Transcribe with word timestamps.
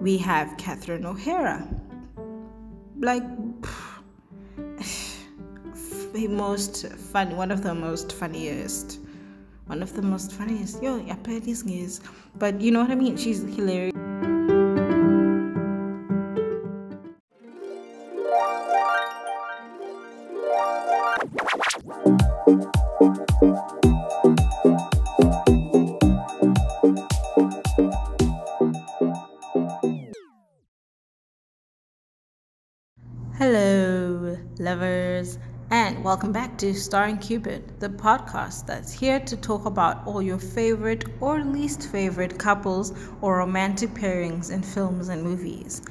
we 0.00 0.16
have 0.18 0.56
Catherine 0.56 1.04
O'Hara. 1.04 1.68
Like, 2.98 3.22
the 6.12 6.28
most 6.28 6.88
funny, 6.88 7.34
one 7.34 7.50
of 7.50 7.62
the 7.62 7.74
most 7.74 8.12
funniest, 8.12 9.00
one 9.66 9.82
of 9.82 9.94
the 9.94 10.02
most 10.02 10.32
funniest. 10.32 10.82
Yo, 10.82 10.96
yeah, 10.96 11.16
is, 11.26 12.00
but 12.38 12.60
you 12.60 12.70
know 12.70 12.80
what 12.80 12.90
I 12.90 12.94
mean. 12.94 13.16
She's 13.16 13.42
hilarious. 13.42 13.99
Welcome 36.10 36.32
back 36.32 36.58
to 36.58 36.74
Starring 36.74 37.18
Cupid, 37.18 37.78
the 37.78 37.88
podcast 37.88 38.66
that's 38.66 38.90
here 38.92 39.20
to 39.20 39.36
talk 39.36 39.64
about 39.64 40.04
all 40.08 40.20
your 40.20 40.40
favorite 40.40 41.04
or 41.20 41.44
least 41.44 41.88
favorite 41.88 42.36
couples 42.36 42.92
or 43.20 43.36
romantic 43.36 43.90
pairings 43.90 44.50
in 44.50 44.60
films 44.60 45.08
and 45.08 45.22
movies. 45.22 45.82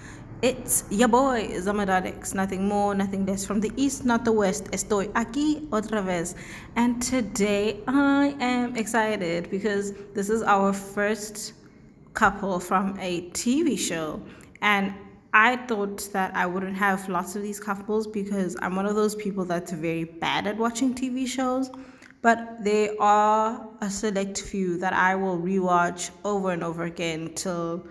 It's 0.41 0.83
your 0.89 1.07
boy, 1.07 1.47
Zamadadix, 1.51 2.33
nothing 2.33 2.67
more, 2.67 2.93
nothing 2.93 3.25
less 3.25 3.45
from 3.45 3.61
the 3.61 3.71
east, 3.77 4.03
not 4.03 4.25
the 4.25 4.33
west. 4.33 4.65
Estoy 4.71 5.07
aquí 5.13 5.65
otra 5.69 6.03
vez. 6.03 6.35
And 6.75 7.01
today 7.01 7.79
I 7.88 8.35
am 8.41 8.75
excited 8.75 9.49
because 9.49 9.93
this 10.15 10.29
is 10.29 10.43
our 10.43 10.73
first 10.73 11.53
couple 12.13 12.59
from 12.59 12.97
a 12.99 13.29
TV 13.29 13.79
show. 13.79 14.22
And 14.61 14.94
I 15.33 15.58
thought 15.58 16.09
that 16.13 16.35
I 16.35 16.45
wouldn't 16.45 16.77
have 16.77 17.08
lots 17.08 17.35
of 17.35 17.44
these 17.44 17.59
couples 17.59 18.08
because 18.08 18.58
I'm 18.61 18.75
one 18.75 18.85
of 18.85 18.95
those 18.95 19.16
people 19.16 19.45
that's 19.45 19.72
very 19.72 20.03
bad 20.03 20.47
at 20.47 20.58
watching 20.58 20.95
TV 20.95 21.27
shows. 21.27 21.69
But 22.22 22.63
there 22.63 22.91
are 22.99 23.69
a 23.80 23.89
select 23.89 24.41
few 24.41 24.77
that 24.80 24.91
I 24.94 25.16
will 25.16 25.38
rewatch 25.38 26.09
over 26.25 26.52
and 26.52 26.63
over 26.63 26.83
again 26.83 27.33
till 27.35 27.88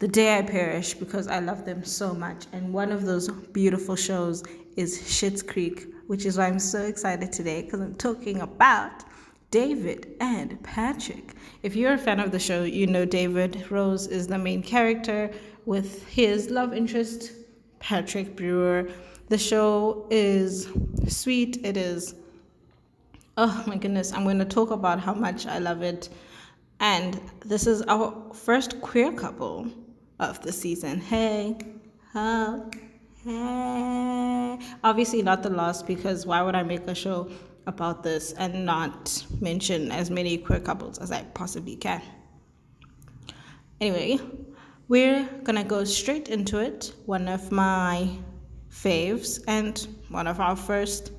the 0.00 0.08
day 0.08 0.38
I 0.38 0.42
perish 0.42 0.94
because 0.94 1.28
I 1.28 1.38
love 1.40 1.64
them 1.64 1.84
so 1.84 2.14
much. 2.14 2.46
And 2.52 2.72
one 2.72 2.90
of 2.90 3.04
those 3.04 3.28
beautiful 3.28 3.94
shows 3.94 4.42
is 4.76 5.00
Schitt's 5.02 5.42
Creek, 5.42 5.86
which 6.06 6.24
is 6.24 6.38
why 6.38 6.46
I'm 6.46 6.58
so 6.58 6.82
excited 6.82 7.32
today 7.32 7.62
because 7.62 7.80
I'm 7.80 7.94
talking 7.94 8.40
about 8.40 9.04
David 9.50 10.16
and 10.20 10.60
Patrick. 10.62 11.34
If 11.62 11.76
you're 11.76 11.94
a 11.94 11.98
fan 11.98 12.20
of 12.20 12.32
the 12.32 12.38
show, 12.38 12.64
you 12.64 12.86
know 12.86 13.04
David 13.04 13.70
Rose 13.70 14.06
is 14.06 14.26
the 14.26 14.38
main 14.38 14.62
character 14.62 15.30
with 15.66 16.06
his 16.08 16.50
love 16.50 16.72
interest, 16.72 17.32
Patrick 17.78 18.36
Brewer. 18.36 18.88
The 19.28 19.38
show 19.38 20.06
is 20.10 20.68
sweet. 21.08 21.64
It 21.64 21.76
is, 21.76 22.14
oh 23.36 23.64
my 23.66 23.76
goodness, 23.76 24.12
I'm 24.12 24.24
going 24.24 24.38
to 24.38 24.44
talk 24.44 24.70
about 24.70 25.00
how 25.00 25.14
much 25.14 25.46
I 25.46 25.58
love 25.58 25.82
it. 25.82 26.08
And 26.80 27.20
this 27.44 27.66
is 27.66 27.82
our 27.82 28.32
first 28.34 28.80
queer 28.80 29.12
couple 29.12 29.70
of 30.18 30.40
the 30.42 30.52
season. 30.52 31.00
Hey, 31.00 31.56
huh, 32.12 32.60
hey. 33.24 34.58
Obviously, 34.82 35.22
not 35.22 35.42
the 35.42 35.50
last 35.50 35.86
because 35.86 36.26
why 36.26 36.42
would 36.42 36.54
I 36.54 36.62
make 36.62 36.86
a 36.86 36.94
show 36.94 37.30
about 37.66 38.02
this 38.02 38.32
and 38.32 38.64
not 38.64 39.24
mention 39.40 39.92
as 39.92 40.10
many 40.10 40.38
queer 40.38 40.60
couples 40.60 40.98
as 40.98 41.12
I 41.12 41.22
possibly 41.34 41.76
can? 41.76 42.02
Anyway, 43.80 44.18
we're 44.90 45.24
gonna 45.44 45.62
go 45.62 45.84
straight 45.84 46.28
into 46.28 46.58
it. 46.58 46.92
One 47.06 47.28
of 47.28 47.52
my 47.52 48.10
faves 48.68 49.40
and 49.46 49.78
one 50.08 50.26
of 50.26 50.40
our 50.40 50.56
first 50.56 51.12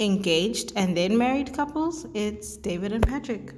engaged 0.00 0.72
and 0.76 0.96
then 0.96 1.18
married 1.18 1.52
couples. 1.52 2.06
It's 2.14 2.56
David 2.56 2.92
and 2.92 3.06
Patrick. 3.06 3.52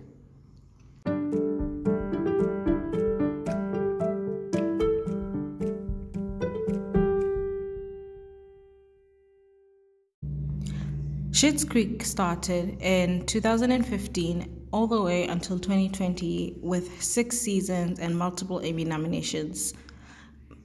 Schitt's 11.30 11.62
Creek 11.62 12.04
started 12.04 12.82
in 12.82 13.24
2015 13.26 14.57
all 14.72 14.86
the 14.86 15.00
way 15.00 15.26
until 15.26 15.58
2020 15.58 16.56
with 16.60 17.02
six 17.02 17.38
seasons 17.38 17.98
and 17.98 18.16
multiple 18.16 18.60
Emmy 18.60 18.84
nominations. 18.84 19.74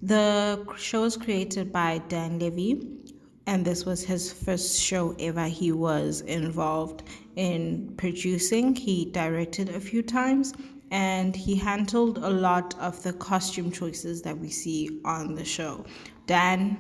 The 0.02 0.66
show 0.78 1.02
was 1.02 1.16
created 1.16 1.72
by 1.72 2.00
Dan 2.10 2.40
Levy, 2.40 3.04
and 3.46 3.66
this 3.66 3.86
was 3.86 4.04
his 4.04 4.32
first 4.32 4.82
show 4.82 5.16
ever 5.20 5.46
he 5.46 5.72
was 5.72 6.22
involved 6.22 7.04
in 7.36 7.94
producing. 7.98 8.76
He 8.76 9.06
directed 9.06 9.70
a 9.70 9.80
few 9.80 10.02
times 10.02 10.54
and 10.92 11.36
he 11.36 11.56
handled 11.56 12.20
a 12.20 12.30
lot 12.30 12.76
of 12.80 13.02
the 13.02 13.14
costume 13.14 13.72
choices 13.72 14.22
that 14.22 14.38
we 14.38 14.50
see 14.50 15.02
on 15.04 15.34
the 15.34 15.44
show. 15.44 15.86
Dan 16.28 16.78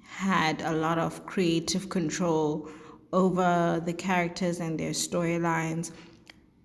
had 0.00 0.60
a 0.62 0.72
lot 0.72 0.98
of 0.98 1.24
creative 1.26 1.88
control 1.88 2.68
over 3.12 3.80
the 3.84 3.92
characters 3.92 4.60
and 4.60 4.78
their 4.78 4.90
storylines 4.90 5.92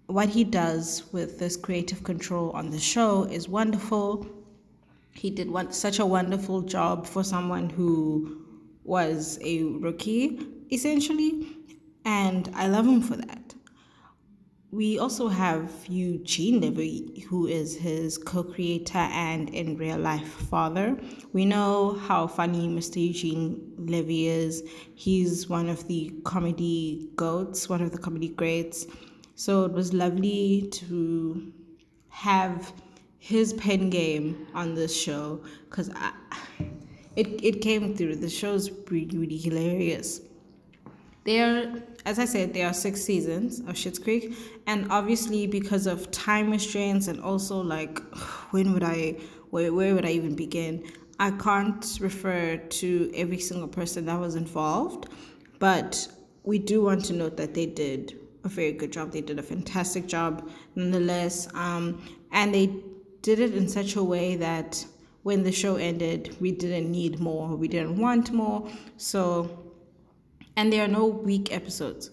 what 0.07 0.29
he 0.29 0.43
does 0.43 1.03
with 1.11 1.37
this 1.37 1.57
creative 1.57 2.03
control 2.03 2.51
on 2.51 2.69
the 2.69 2.79
show 2.79 3.23
is 3.23 3.49
wonderful. 3.49 4.25
He 5.13 5.29
did 5.29 5.51
one, 5.51 5.73
such 5.73 5.99
a 5.99 6.05
wonderful 6.05 6.61
job 6.61 7.05
for 7.05 7.23
someone 7.23 7.69
who 7.69 8.45
was 8.83 9.37
a 9.41 9.63
rookie, 9.63 10.39
essentially, 10.71 11.47
and 12.05 12.49
I 12.55 12.67
love 12.67 12.87
him 12.87 13.01
for 13.01 13.17
that. 13.17 13.53
We 14.71 14.99
also 14.99 15.27
have 15.29 15.71
Eugene 15.87 16.61
Levy, 16.61 17.25
who 17.29 17.47
is 17.47 17.75
his 17.75 18.17
co 18.17 18.43
creator 18.43 18.97
and 18.97 19.49
in 19.49 19.77
real 19.77 19.97
life 19.97 20.27
father. 20.27 20.97
We 21.31 21.45
know 21.45 21.93
how 21.93 22.27
funny 22.27 22.67
Mr. 22.67 22.97
Eugene 22.97 23.73
Levy 23.77 24.27
is. 24.27 24.63
He's 24.95 25.47
one 25.47 25.69
of 25.69 25.87
the 25.87 26.13
comedy 26.25 27.09
goats, 27.15 27.69
one 27.69 27.81
of 27.81 27.91
the 27.91 27.97
comedy 27.97 28.29
greats. 28.29 28.85
So 29.39 29.65
it 29.65 29.71
was 29.71 29.93
lovely 29.93 30.67
to 30.71 31.53
have 32.09 32.73
his 33.19 33.53
pen 33.53 33.91
game 33.91 34.47
on 34.55 34.73
this 34.73 34.99
show 34.99 35.43
because 35.69 35.91
it, 37.15 37.27
it 37.43 37.61
came 37.61 37.95
through. 37.95 38.15
The 38.15 38.31
show's 38.31 38.71
really, 38.89 39.15
really 39.15 39.37
hilarious. 39.37 40.21
There, 41.23 41.83
as 42.03 42.17
I 42.17 42.25
said, 42.25 42.55
there 42.55 42.65
are 42.65 42.73
six 42.73 43.03
seasons 43.03 43.59
of 43.59 43.75
Schitt's 43.75 43.99
Creek, 43.99 44.35
and 44.65 44.91
obviously 44.91 45.45
because 45.45 45.85
of 45.85 46.09
time 46.09 46.49
restraints 46.49 47.07
and 47.07 47.21
also 47.21 47.61
like 47.61 47.99
when 48.49 48.73
would 48.73 48.83
I, 48.83 49.17
where, 49.51 49.71
where 49.71 49.93
would 49.93 50.05
I 50.07 50.13
even 50.13 50.35
begin? 50.35 50.83
I 51.19 51.29
can't 51.29 51.85
refer 52.01 52.57
to 52.57 53.11
every 53.13 53.37
single 53.37 53.67
person 53.67 54.07
that 54.07 54.19
was 54.19 54.33
involved, 54.33 55.09
but 55.59 56.07
we 56.43 56.57
do 56.57 56.81
want 56.81 57.05
to 57.05 57.13
note 57.13 57.37
that 57.37 57.53
they 57.53 57.67
did 57.67 58.17
a 58.43 58.49
very 58.49 58.71
good 58.71 58.91
job. 58.91 59.11
They 59.11 59.21
did 59.21 59.39
a 59.39 59.43
fantastic 59.43 60.07
job, 60.07 60.49
nonetheless. 60.75 61.47
Um, 61.53 62.01
and 62.31 62.53
they 62.53 62.73
did 63.21 63.39
it 63.39 63.53
in 63.55 63.67
such 63.67 63.95
a 63.95 64.03
way 64.03 64.35
that 64.37 64.85
when 65.23 65.43
the 65.43 65.51
show 65.51 65.75
ended, 65.75 66.37
we 66.39 66.51
didn't 66.51 66.91
need 66.91 67.19
more. 67.19 67.55
We 67.55 67.67
didn't 67.67 67.97
want 67.97 68.31
more. 68.31 68.69
So, 68.97 69.73
and 70.55 70.71
there 70.71 70.83
are 70.83 70.87
no 70.87 71.05
weak 71.05 71.53
episodes. 71.53 72.11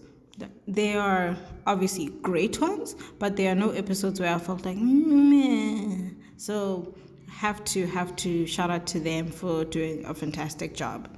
There 0.67 0.99
are 0.99 1.37
obviously 1.65 2.07
great 2.21 2.59
ones, 2.59 2.95
but 3.19 3.37
there 3.37 3.51
are 3.51 3.55
no 3.55 3.69
episodes 3.71 4.19
where 4.19 4.35
I 4.35 4.37
felt 4.37 4.65
like, 4.65 4.77
meh. 4.77 6.09
So, 6.37 6.93
have 7.29 7.63
to 7.65 7.85
have 7.87 8.15
to 8.15 8.45
shout 8.45 8.69
out 8.69 8.87
to 8.87 8.99
them 8.99 9.27
for 9.27 9.65
doing 9.65 10.05
a 10.05 10.13
fantastic 10.13 10.73
job. 10.73 11.09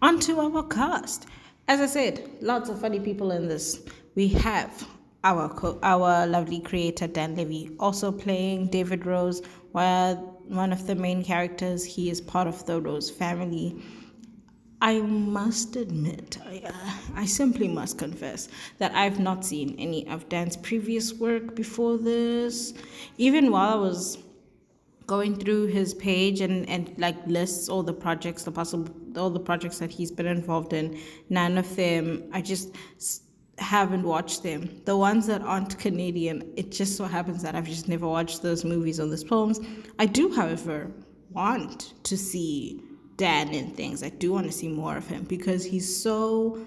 On 0.00 0.18
to 0.20 0.40
our 0.40 0.62
cast. 0.64 1.26
As 1.68 1.80
I 1.80 1.86
said, 1.86 2.28
lots 2.40 2.68
of 2.68 2.80
funny 2.80 3.00
people 3.00 3.30
in 3.30 3.48
this 3.48 3.82
we 4.14 4.28
have 4.28 4.86
our 5.24 5.48
co- 5.48 5.78
our 5.82 6.26
lovely 6.26 6.60
creator 6.60 7.06
Dan 7.06 7.36
Levy 7.36 7.70
also 7.78 8.12
playing 8.12 8.66
David 8.68 9.06
Rose, 9.06 9.42
while 9.72 10.16
one 10.48 10.72
of 10.72 10.86
the 10.86 10.94
main 10.94 11.24
characters 11.24 11.84
he 11.84 12.10
is 12.10 12.20
part 12.20 12.46
of 12.48 12.64
the 12.66 12.80
Rose 12.80 13.10
family. 13.10 13.76
I 14.80 15.00
must 15.00 15.76
admit, 15.76 16.38
I, 16.44 16.62
uh, 16.66 17.20
I 17.20 17.24
simply 17.24 17.68
must 17.68 17.98
confess 17.98 18.48
that 18.78 18.92
I've 18.96 19.20
not 19.20 19.44
seen 19.44 19.76
any 19.78 20.08
of 20.08 20.28
Dan's 20.28 20.56
previous 20.56 21.14
work 21.14 21.54
before 21.54 21.98
this. 21.98 22.74
Even 23.16 23.52
while 23.52 23.74
I 23.74 23.76
was 23.76 24.18
going 25.06 25.36
through 25.36 25.66
his 25.66 25.94
page 25.94 26.40
and, 26.40 26.68
and 26.68 26.92
like 26.98 27.16
lists 27.28 27.68
all 27.68 27.84
the 27.84 27.92
projects, 27.92 28.42
the 28.42 28.50
possible 28.50 28.92
all 29.16 29.30
the 29.30 29.40
projects 29.40 29.78
that 29.78 29.90
he's 29.92 30.10
been 30.10 30.26
involved 30.26 30.72
in, 30.72 30.98
none 31.28 31.58
of 31.58 31.76
them 31.76 32.24
I 32.32 32.42
just 32.42 32.74
haven't 33.58 34.02
watched 34.02 34.42
them. 34.42 34.80
The 34.84 34.96
ones 34.96 35.26
that 35.26 35.42
aren't 35.42 35.78
Canadian, 35.78 36.52
it 36.56 36.70
just 36.70 36.96
so 36.96 37.04
happens 37.04 37.42
that 37.42 37.54
I've 37.54 37.66
just 37.66 37.88
never 37.88 38.06
watched 38.06 38.42
those 38.42 38.64
movies 38.64 38.98
or 38.98 39.06
those 39.06 39.22
films. 39.22 39.60
I 39.98 40.06
do, 40.06 40.32
however, 40.32 40.90
want 41.30 41.94
to 42.04 42.16
see 42.16 42.82
Dan 43.16 43.52
in 43.54 43.70
things. 43.70 44.02
I 44.02 44.08
do 44.08 44.32
want 44.32 44.46
to 44.46 44.52
see 44.52 44.68
more 44.68 44.96
of 44.96 45.06
him 45.06 45.24
because 45.24 45.64
he's 45.64 46.02
so 46.02 46.66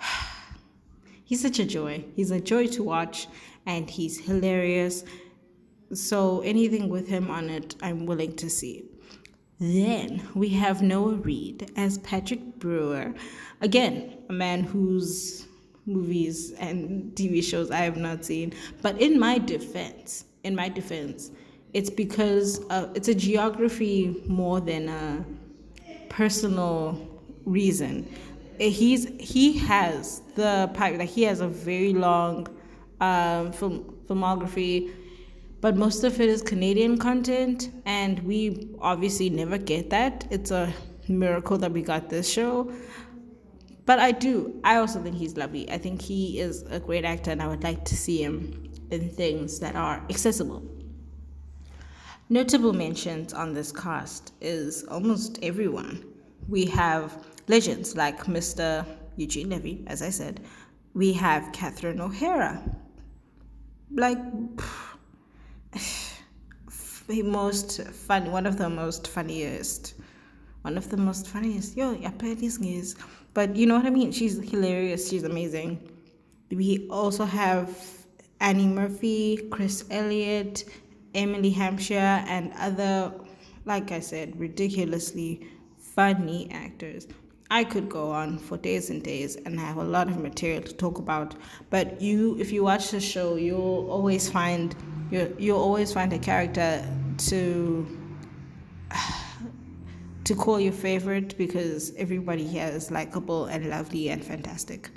he's 1.24 1.42
such 1.42 1.58
a 1.58 1.64
joy. 1.64 2.04
He's 2.14 2.30
a 2.30 2.40
joy 2.40 2.66
to 2.68 2.82
watch 2.82 3.28
and 3.66 3.88
he's 3.88 4.18
hilarious. 4.18 5.04
So 5.92 6.40
anything 6.40 6.88
with 6.88 7.08
him 7.08 7.30
on 7.30 7.50
it, 7.50 7.76
I'm 7.82 8.06
willing 8.06 8.34
to 8.36 8.50
see. 8.50 8.84
Then 9.60 10.26
we 10.34 10.48
have 10.50 10.82
Noah 10.82 11.14
Reid 11.14 11.70
as 11.76 11.98
Patrick 11.98 12.58
Brewer. 12.58 13.14
Again, 13.60 14.18
a 14.28 14.32
man 14.32 14.64
whose 14.64 15.46
movies 15.86 16.52
and 16.52 17.12
TV 17.14 17.42
shows 17.42 17.70
I 17.70 17.78
have 17.78 17.96
not 17.96 18.24
seen. 18.24 18.52
But 18.82 19.00
in 19.00 19.18
my 19.18 19.38
defense, 19.38 20.24
in 20.42 20.54
my 20.54 20.68
defense, 20.68 21.30
it's 21.72 21.90
because 21.90 22.64
uh, 22.70 22.88
it's 22.94 23.08
a 23.08 23.14
geography 23.14 24.22
more 24.26 24.60
than 24.60 24.88
a 24.88 25.24
personal 26.08 26.98
reason. 27.44 28.08
He's 28.58 29.08
he 29.18 29.58
has 29.58 30.22
the 30.36 30.70
like 30.78 31.08
he 31.08 31.22
has 31.22 31.40
a 31.40 31.48
very 31.48 31.92
long 31.92 32.46
um, 33.00 33.52
film, 33.52 33.96
filmography 34.06 34.92
but 35.64 35.78
most 35.78 36.04
of 36.04 36.20
it 36.20 36.28
is 36.28 36.42
Canadian 36.42 36.98
content, 36.98 37.70
and 37.86 38.18
we 38.18 38.68
obviously 38.82 39.30
never 39.30 39.56
get 39.56 39.88
that. 39.88 40.26
It's 40.30 40.50
a 40.50 40.70
miracle 41.08 41.56
that 41.56 41.72
we 41.72 41.80
got 41.80 42.10
this 42.10 42.30
show. 42.30 42.70
But 43.86 43.98
I 43.98 44.12
do, 44.12 44.60
I 44.64 44.76
also 44.76 45.02
think 45.02 45.16
he's 45.16 45.36
lovely. 45.36 45.70
I 45.70 45.78
think 45.78 46.00
he 46.00 46.40
is 46.40 46.62
a 46.70 46.80
great 46.80 47.04
actor, 47.04 47.30
and 47.30 47.42
I 47.42 47.48
would 47.48 47.62
like 47.62 47.84
to 47.86 47.96
see 47.96 48.22
him 48.22 48.70
in 48.90 49.10
things 49.10 49.60
that 49.60 49.76
are 49.76 50.02
accessible. 50.08 50.62
Notable 52.30 52.72
mentions 52.72 53.34
on 53.34 53.52
this 53.52 53.70
cast 53.70 54.32
is 54.40 54.84
almost 54.84 55.38
everyone. 55.42 56.02
We 56.48 56.64
have 56.66 57.26
legends 57.48 57.94
like 57.94 58.24
Mr. 58.24 58.86
Eugene 59.16 59.50
Levy, 59.50 59.84
as 59.86 60.00
I 60.00 60.08
said. 60.08 60.40
We 60.94 61.12
have 61.12 61.52
Catherine 61.52 62.00
O'Hara. 62.00 62.62
Like, 63.90 64.18
pff, 64.56 64.96
the 67.06 67.22
most 67.22 67.82
fun, 67.88 68.32
one 68.32 68.46
of 68.46 68.56
the 68.56 68.70
most 68.70 69.08
funniest, 69.08 69.94
one 70.64 70.78
of 70.78 70.88
the 70.88 70.96
most 70.96 71.28
funniest. 71.28 71.76
Yo, 71.76 71.92
is, 71.92 72.96
but 73.34 73.54
you 73.54 73.66
know 73.66 73.76
what 73.76 73.84
I 73.84 73.90
mean. 73.90 74.10
She's 74.12 74.38
hilarious. 74.50 75.10
She's 75.10 75.22
amazing. 75.24 75.78
We 76.50 76.88
also 76.88 77.26
have 77.26 77.68
Annie 78.40 78.66
Murphy, 78.66 79.46
Chris 79.50 79.84
Elliott, 79.90 80.64
Emily 81.14 81.50
Hampshire, 81.50 82.24
and 82.26 82.50
other, 82.58 83.12
like 83.66 83.92
I 83.92 84.00
said, 84.00 84.40
ridiculously 84.40 85.46
funny 85.78 86.48
actors. 86.50 87.08
I 87.50 87.64
could 87.64 87.90
go 87.90 88.10
on 88.10 88.38
for 88.38 88.56
days 88.56 88.88
and 88.88 89.02
days 89.02 89.36
and 89.36 89.60
have 89.60 89.76
a 89.76 89.84
lot 89.84 90.08
of 90.08 90.18
material 90.18 90.62
to 90.62 90.72
talk 90.72 90.96
about. 90.96 91.34
But 91.68 92.00
you, 92.00 92.38
if 92.40 92.52
you 92.52 92.64
watch 92.64 92.90
the 92.90 93.00
show, 93.00 93.36
you'll 93.36 93.86
always 93.90 94.30
find 94.30 94.74
you 95.10 95.36
you'll 95.38 95.60
always 95.60 95.92
find 95.92 96.10
a 96.14 96.18
character 96.18 96.82
to 97.28 97.86
to 100.24 100.34
call 100.34 100.58
your 100.58 100.72
favorite 100.72 101.36
because 101.36 101.94
everybody 101.96 102.46
here 102.46 102.66
is 102.66 102.90
likable 102.90 103.46
and 103.46 103.68
lovely 103.68 104.08
and 104.08 104.24
fantastic. 104.24 104.90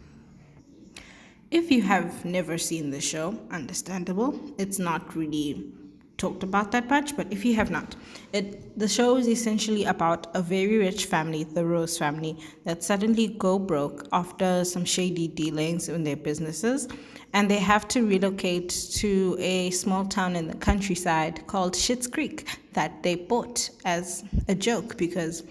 If 1.52 1.72
you 1.72 1.82
have 1.82 2.26
never 2.26 2.58
seen 2.58 2.92
the 2.92 3.02
show, 3.02 3.40
understandable. 3.52 4.40
It's 4.58 4.80
not 4.80 5.16
really 5.16 5.72
talked 6.18 6.44
about 6.44 6.72
that 6.72 6.90
much, 6.90 7.16
but 7.16 7.32
if 7.32 7.46
you 7.46 7.56
have 7.56 7.70
not, 7.70 7.96
it 8.34 8.78
the 8.78 8.88
show 8.88 9.18
is 9.18 9.28
essentially 9.28 9.86
about 9.86 10.28
a 10.36 10.42
very 10.42 10.78
rich 10.78 11.06
family, 11.06 11.44
the 11.44 11.66
Rose 11.66 11.98
family, 11.98 12.38
that 12.66 12.84
suddenly 12.84 13.28
go 13.28 13.58
broke 13.60 14.08
after 14.12 14.66
some 14.66 14.86
shady 14.86 15.28
dealings 15.28 15.90
in 15.90 16.04
their 16.04 16.16
businesses, 16.16 16.88
and 17.34 17.50
they 17.50 17.60
have 17.60 17.88
to 17.90 18.08
relocate 18.08 18.70
to 18.94 19.36
a 19.40 19.70
small 19.72 20.06
town 20.06 20.36
in 20.36 20.48
the 20.48 20.56
countryside 20.56 21.46
called 21.48 21.74
Schitt's 21.74 22.08
Creek 22.08 22.48
that 22.74 23.04
they 23.04 23.16
bought 23.16 23.70
as 23.86 24.24
a 24.48 24.56
joke 24.56 24.98
because 24.98 25.44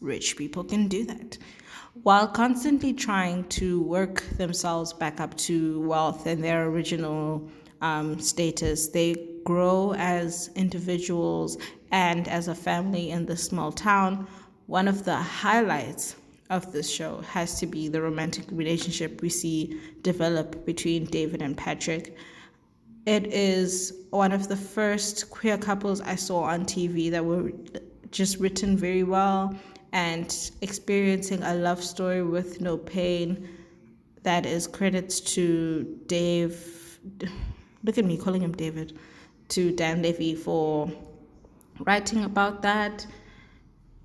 rich 0.00 0.36
people 0.36 0.64
can 0.64 0.88
do 0.88 1.04
that. 1.06 1.38
While 2.02 2.28
constantly 2.28 2.92
trying 2.92 3.44
to 3.60 3.82
work 3.82 4.22
themselves 4.36 4.92
back 4.92 5.20
up 5.20 5.36
to 5.38 5.80
wealth 5.80 6.26
and 6.26 6.44
their 6.44 6.66
original 6.66 7.48
um, 7.80 8.20
status, 8.20 8.88
they 8.88 9.35
grow 9.46 9.94
as 9.96 10.50
individuals 10.56 11.56
and 11.92 12.26
as 12.26 12.48
a 12.48 12.54
family 12.54 13.10
in 13.10 13.24
this 13.24 13.44
small 13.44 13.70
town. 13.70 14.26
One 14.66 14.88
of 14.88 15.04
the 15.04 15.14
highlights 15.16 16.16
of 16.50 16.72
this 16.72 16.90
show 16.90 17.20
has 17.32 17.60
to 17.60 17.66
be 17.66 17.88
the 17.88 18.02
romantic 18.02 18.44
relationship 18.50 19.22
we 19.22 19.28
see 19.28 19.80
develop 20.02 20.66
between 20.66 21.04
David 21.04 21.42
and 21.42 21.56
Patrick. 21.56 22.16
It 23.06 23.28
is 23.28 23.94
one 24.10 24.32
of 24.32 24.48
the 24.48 24.56
first 24.56 25.30
queer 25.30 25.56
couples 25.56 26.00
I 26.00 26.16
saw 26.16 26.42
on 26.42 26.64
TV 26.64 27.08
that 27.12 27.24
were 27.24 27.52
just 28.10 28.40
written 28.40 28.76
very 28.76 29.04
well 29.04 29.54
and 29.92 30.50
experiencing 30.60 31.40
a 31.44 31.54
love 31.54 31.82
story 31.84 32.24
with 32.24 32.60
no 32.60 32.76
pain. 32.76 33.48
That 34.24 34.44
is 34.44 34.66
credits 34.66 35.20
to 35.34 35.84
Dave. 36.06 36.98
Look 37.84 37.96
at 37.96 38.04
me 38.04 38.16
calling 38.16 38.42
him 38.42 38.52
David. 38.52 38.98
To 39.48 39.72
Dan 39.72 40.02
Levy 40.02 40.34
for 40.34 40.90
writing 41.80 42.24
about 42.24 42.62
that 42.62 43.06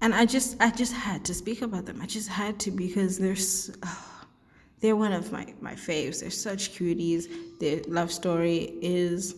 and 0.01 0.15
I 0.15 0.25
just 0.25 0.57
I 0.59 0.71
just 0.71 0.93
had 0.93 1.23
to 1.25 1.33
speak 1.33 1.61
about 1.61 1.85
them. 1.85 2.01
I 2.01 2.07
just 2.07 2.27
had 2.27 2.59
to 2.61 2.71
because 2.71 3.19
they're 3.19 3.35
oh, 3.83 4.25
they're 4.79 4.95
one 4.95 5.13
of 5.13 5.31
my 5.31 5.53
my 5.61 5.73
faves. 5.75 6.21
They're 6.21 6.31
such 6.31 6.73
cuties. 6.73 7.27
Their 7.59 7.81
love 7.87 8.11
story 8.11 8.73
is 8.81 9.35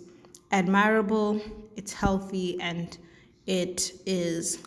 admirable. 0.51 1.41
It's 1.75 1.91
healthy 1.91 2.59
and 2.61 2.97
it 3.45 3.91
is 4.05 4.59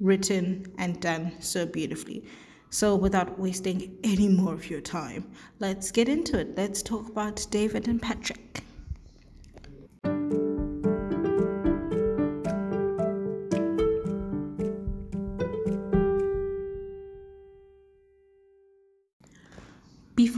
written 0.00 0.66
and 0.78 1.00
done 1.00 1.32
so 1.40 1.64
beautifully. 1.64 2.24
So 2.70 2.96
without 2.96 3.38
wasting 3.38 3.96
any 4.02 4.26
more 4.28 4.54
of 4.54 4.68
your 4.68 4.80
time, 4.80 5.30
let's 5.60 5.92
get 5.92 6.08
into 6.08 6.40
it. 6.40 6.56
Let's 6.56 6.82
talk 6.82 7.08
about 7.08 7.46
David 7.52 7.86
and 7.86 8.02
Patrick. 8.02 8.63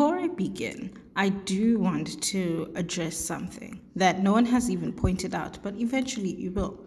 Before 0.06 0.20
I 0.20 0.28
begin, 0.28 0.96
I 1.16 1.30
do 1.30 1.80
want 1.80 2.22
to 2.22 2.70
address 2.76 3.16
something 3.16 3.80
that 3.96 4.22
no 4.22 4.30
one 4.30 4.46
has 4.46 4.70
even 4.70 4.92
pointed 4.92 5.34
out, 5.34 5.58
but 5.64 5.74
eventually 5.80 6.32
you 6.32 6.52
will. 6.52 6.78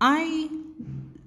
I, 0.00 0.50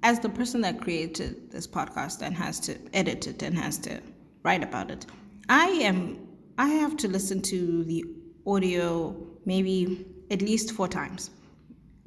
as 0.03 0.20
the 0.20 0.27
person 0.27 0.60
that 0.63 0.82
created 0.82 1.50
this 1.50 1.65
podcast 1.65 2.22
and 2.24 2.36
has 2.36 2.60
to 2.68 2.77
edit 2.94 3.25
it 3.27 3.42
and 3.42 3.58
has 3.58 3.77
to 3.88 4.01
write 4.44 4.63
about 4.63 4.92
it, 4.92 5.06
I 5.48 5.68
am 5.68 6.27
I 6.58 6.68
have 6.68 6.98
to 6.98 7.08
listen 7.08 7.42
to 7.44 7.86
the 7.86 8.03
audio 8.46 9.15
maybe 9.46 10.06
at 10.30 10.42
least 10.42 10.74
four 10.74 10.89
times. 10.89 11.30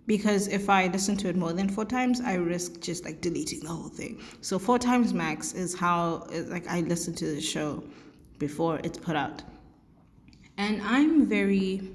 Because 0.06 0.46
if 0.48 0.68
I 0.68 0.88
listen 0.88 1.16
to 1.16 1.28
it 1.30 1.36
more 1.36 1.54
than 1.54 1.70
four 1.70 1.86
times, 1.86 2.20
I 2.20 2.34
risk 2.34 2.82
just 2.82 3.06
like 3.06 3.22
deleting 3.22 3.60
the 3.60 3.70
whole 3.70 3.88
thing. 3.88 4.20
So 4.42 4.58
four 4.58 4.78
times 4.78 5.14
max 5.14 5.54
is 5.54 5.74
how 5.74 6.26
like 6.48 6.68
I 6.68 6.80
listen 6.82 7.14
to 7.14 7.24
the 7.34 7.40
show 7.40 7.82
before 8.38 8.80
it's 8.84 8.98
put 8.98 9.16
out. 9.16 9.42
And 10.58 10.80
I'm 10.82 11.26
very 11.26 11.90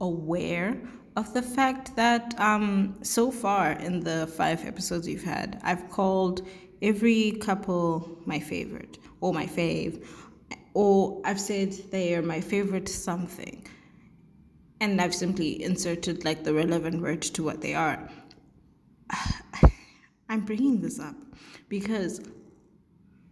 aware 0.00 0.80
of 1.16 1.32
the 1.32 1.42
fact 1.42 1.94
that 1.96 2.38
um, 2.40 2.96
so 3.02 3.30
far 3.30 3.72
in 3.72 4.00
the 4.00 4.26
five 4.26 4.64
episodes 4.66 5.06
we've 5.06 5.22
had, 5.22 5.60
I've 5.62 5.88
called 5.90 6.46
every 6.82 7.32
couple 7.32 8.18
my 8.26 8.40
favorite 8.40 8.98
or 9.20 9.32
my 9.32 9.46
fave, 9.46 10.06
or 10.74 11.22
I've 11.24 11.40
said 11.40 11.72
they 11.90 12.14
are 12.14 12.22
my 12.22 12.40
favorite 12.40 12.88
something. 12.88 13.66
And 14.80 15.00
I've 15.00 15.14
simply 15.14 15.62
inserted 15.62 16.24
like 16.24 16.44
the 16.44 16.52
relevant 16.52 17.00
word 17.00 17.22
to 17.22 17.44
what 17.44 17.60
they 17.60 17.74
are. 17.74 18.10
I'm 20.28 20.40
bringing 20.40 20.80
this 20.80 20.98
up 20.98 21.14
because 21.68 22.20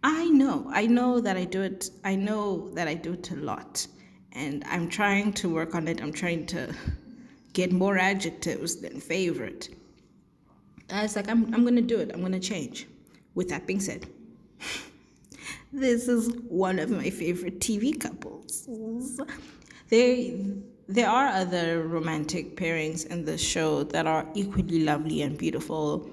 I 0.02 0.24
know, 0.28 0.66
I 0.72 0.86
know 0.86 1.20
that 1.20 1.36
I 1.36 1.44
do 1.44 1.62
it, 1.62 1.90
I 2.04 2.16
know 2.16 2.70
that 2.70 2.88
I 2.88 2.94
do 2.94 3.12
it 3.12 3.30
a 3.30 3.36
lot. 3.36 3.86
And 4.32 4.64
I'm 4.66 4.88
trying 4.88 5.32
to 5.34 5.52
work 5.52 5.74
on 5.74 5.86
it. 5.88 6.02
I'm 6.02 6.12
trying 6.12 6.46
to 6.46 6.74
get 7.52 7.70
more 7.70 7.98
adjectives 7.98 8.76
than 8.76 8.98
favorite. 8.98 9.68
I 10.90 11.02
was 11.02 11.16
like, 11.16 11.28
I'm, 11.28 11.54
I'm 11.54 11.62
going 11.62 11.76
to 11.76 11.82
do 11.82 11.98
it. 11.98 12.10
I'm 12.12 12.20
going 12.20 12.32
to 12.32 12.40
change. 12.40 12.86
With 13.34 13.48
that 13.50 13.66
being 13.66 13.80
said, 13.80 14.06
this 15.72 16.08
is 16.08 16.30
one 16.48 16.78
of 16.78 16.90
my 16.90 17.10
favorite 17.10 17.60
TV 17.60 17.98
couples. 17.98 18.68
There, 19.88 20.38
there 20.88 21.08
are 21.08 21.28
other 21.28 21.86
romantic 21.86 22.56
pairings 22.56 23.06
in 23.06 23.24
the 23.24 23.36
show 23.38 23.84
that 23.84 24.06
are 24.06 24.26
equally 24.34 24.84
lovely 24.84 25.22
and 25.22 25.36
beautiful. 25.36 26.10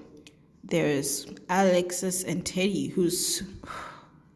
There's 0.64 1.28
Alexis 1.50 2.24
and 2.24 2.46
Teddy, 2.46 2.88
whose 2.88 3.44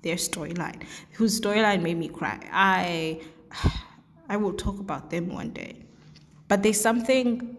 their 0.02 0.16
storyline, 0.16 0.84
whose 1.14 1.40
storyline 1.40 1.82
made 1.82 1.98
me 1.98 2.10
cry. 2.10 2.40
I 2.52 3.22
I 4.30 4.38
will 4.38 4.54
talk 4.54 4.80
about 4.80 5.10
them 5.10 5.30
one 5.30 5.52
day. 5.52 5.84
But 6.48 6.64
there's 6.64 6.80
something 6.80 7.58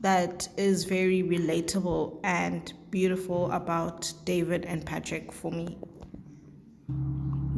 that 0.00 0.48
is 0.56 0.84
very 0.84 1.22
relatable 1.22 2.20
and 2.22 2.72
beautiful 2.90 3.50
about 3.50 4.12
David 4.24 4.64
and 4.64 4.84
Patrick 4.84 5.32
for 5.32 5.50
me. 5.50 5.76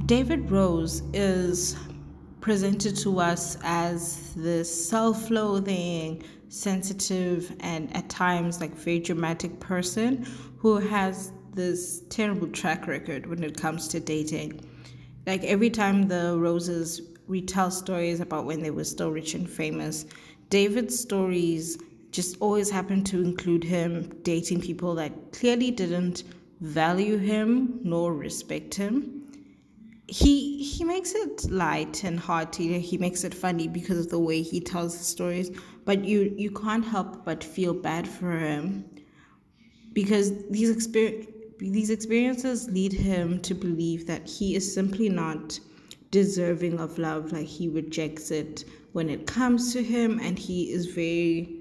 David 0.06 0.50
Rose 0.50 1.02
is 1.12 1.76
presented 2.40 2.96
to 2.96 3.20
us 3.20 3.58
as 3.62 4.34
this 4.34 4.88
self 4.88 5.30
loathing, 5.30 6.22
sensitive, 6.50 7.56
and 7.60 7.94
at 7.96 8.08
times 8.08 8.60
like 8.60 8.74
very 8.74 8.98
dramatic 8.98 9.58
person 9.60 10.26
who 10.58 10.76
has 10.76 11.32
this 11.54 12.02
terrible 12.10 12.48
track 12.48 12.86
record 12.86 13.26
when 13.26 13.42
it 13.42 13.56
comes 13.56 13.88
to 13.88 14.00
dating. 14.00 14.60
Like 15.26 15.42
every 15.44 15.70
time 15.70 16.08
the 16.08 16.36
Roses 16.38 17.00
retell 17.26 17.70
stories 17.70 18.20
about 18.20 18.44
when 18.44 18.62
they 18.62 18.70
were 18.70 18.84
still 18.84 19.10
rich 19.10 19.34
and 19.34 19.48
famous, 19.48 20.04
David's 20.48 20.98
stories 20.98 21.78
just 22.10 22.36
always 22.40 22.68
happen 22.68 23.04
to 23.04 23.22
include 23.22 23.64
him 23.64 24.12
dating 24.22 24.60
people 24.60 24.94
that 24.96 25.32
clearly 25.32 25.70
didn't 25.70 26.24
value 26.60 27.16
him 27.16 27.78
nor 27.84 28.12
respect 28.12 28.74
him 28.74 29.20
he 30.10 30.64
he 30.64 30.82
makes 30.82 31.12
it 31.14 31.48
light 31.50 32.02
and 32.02 32.18
hearty. 32.18 32.80
He 32.80 32.98
makes 32.98 33.22
it 33.22 33.32
funny 33.32 33.68
because 33.68 33.98
of 33.98 34.10
the 34.10 34.18
way 34.18 34.42
he 34.42 34.60
tells 34.60 34.98
the 34.98 35.04
stories. 35.04 35.50
But 35.90 36.04
you 36.04 36.32
you 36.36 36.52
can't 36.52 36.84
help 36.84 37.24
but 37.24 37.42
feel 37.42 37.74
bad 37.74 38.06
for 38.06 38.30
him 38.38 38.84
because 39.92 40.30
these 40.48 40.70
experience 40.70 41.26
these 41.58 41.90
experiences 41.90 42.70
lead 42.70 42.92
him 42.92 43.40
to 43.40 43.54
believe 43.54 44.06
that 44.06 44.28
he 44.28 44.54
is 44.54 44.72
simply 44.72 45.08
not 45.08 45.58
deserving 46.12 46.78
of 46.78 46.96
love. 46.96 47.32
Like 47.32 47.48
he 47.48 47.66
rejects 47.66 48.30
it 48.30 48.64
when 48.92 49.10
it 49.10 49.26
comes 49.26 49.72
to 49.72 49.82
him, 49.82 50.20
and 50.22 50.38
he 50.38 50.70
is 50.70 50.86
very 50.86 51.58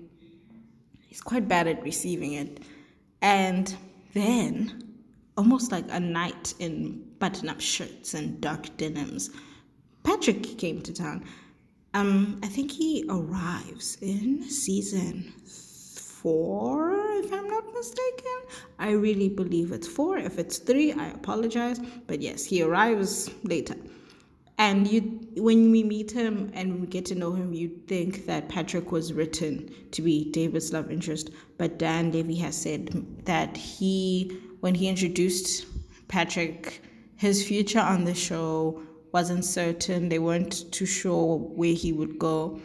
he's 1.07 1.21
quite 1.21 1.47
bad 1.47 1.65
at 1.67 1.81
receiving 1.81 2.33
it. 2.33 2.59
And 3.23 3.75
then 4.13 4.93
almost 5.37 5.71
like 5.71 5.85
a 5.89 5.99
knight 5.99 6.53
in 6.59 7.03
button 7.17 7.49
up 7.49 7.61
shirts 7.61 8.13
and 8.13 8.39
dark 8.39 8.77
denims. 8.77 9.31
Patrick 10.03 10.59
came 10.59 10.83
to 10.83 10.93
town. 10.93 11.25
Um, 11.93 12.39
I 12.43 12.47
think 12.47 12.71
he 12.71 13.05
arrives 13.09 13.97
in 14.01 14.43
season 14.43 15.33
four, 15.45 16.93
if 17.23 17.33
I'm 17.33 17.47
not 17.47 17.73
mistaken. 17.73 18.39
I 18.77 18.91
really 18.91 19.29
believe 19.29 19.71
it's 19.71 19.87
four. 19.87 20.17
If 20.17 20.37
it's 20.37 20.57
three, 20.57 20.93
I 20.93 21.07
apologize. 21.09 21.79
But 22.07 22.21
yes, 22.21 22.45
he 22.45 22.61
arrives 22.61 23.31
later. 23.43 23.75
And 24.59 24.87
you, 24.87 25.01
when 25.37 25.71
we 25.71 25.83
meet 25.83 26.11
him 26.11 26.51
and 26.53 26.81
we 26.81 26.87
get 26.87 27.05
to 27.07 27.15
know 27.15 27.31
him, 27.31 27.53
you 27.53 27.69
think 27.87 28.25
that 28.25 28.49
Patrick 28.49 28.91
was 28.91 29.13
written 29.13 29.73
to 29.91 30.01
be 30.01 30.29
David's 30.31 30.73
love 30.73 30.91
interest. 30.91 31.29
But 31.57 31.79
Dan 31.79 32.11
Levy 32.11 32.35
has 32.35 32.61
said 32.61 33.25
that 33.25 33.55
he 33.55 34.37
when 34.59 34.75
he 34.75 34.89
introduced 34.89 35.65
Patrick, 36.09 36.81
his 37.15 37.47
future 37.47 37.79
on 37.79 38.03
the 38.03 38.13
show 38.13 38.83
wasn't 39.11 39.45
certain. 39.45 40.09
They 40.09 40.19
weren't 40.19 40.71
too 40.71 40.85
sure 40.85 41.37
where 41.37 41.73
he 41.73 41.91
would 41.93 42.19
go, 42.19 42.59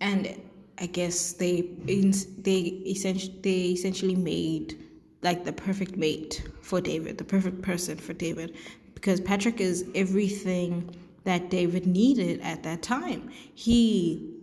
and 0.00 0.40
I 0.78 0.86
guess 0.86 1.32
they 1.32 1.62
they 1.86 2.60
essentially 2.86 3.38
they 3.42 3.60
essentially 3.72 4.16
made 4.16 4.78
like 5.22 5.44
the 5.44 5.52
perfect 5.52 5.96
mate 5.96 6.46
for 6.60 6.80
David, 6.80 7.18
the 7.18 7.24
perfect 7.24 7.62
person 7.62 7.96
for 7.96 8.12
David, 8.12 8.56
because 8.94 9.20
Patrick 9.20 9.60
is 9.60 9.86
everything 9.94 10.94
that 11.24 11.50
David 11.50 11.86
needed 11.86 12.40
at 12.42 12.62
that 12.62 12.82
time. 12.82 13.30
He 13.54 14.34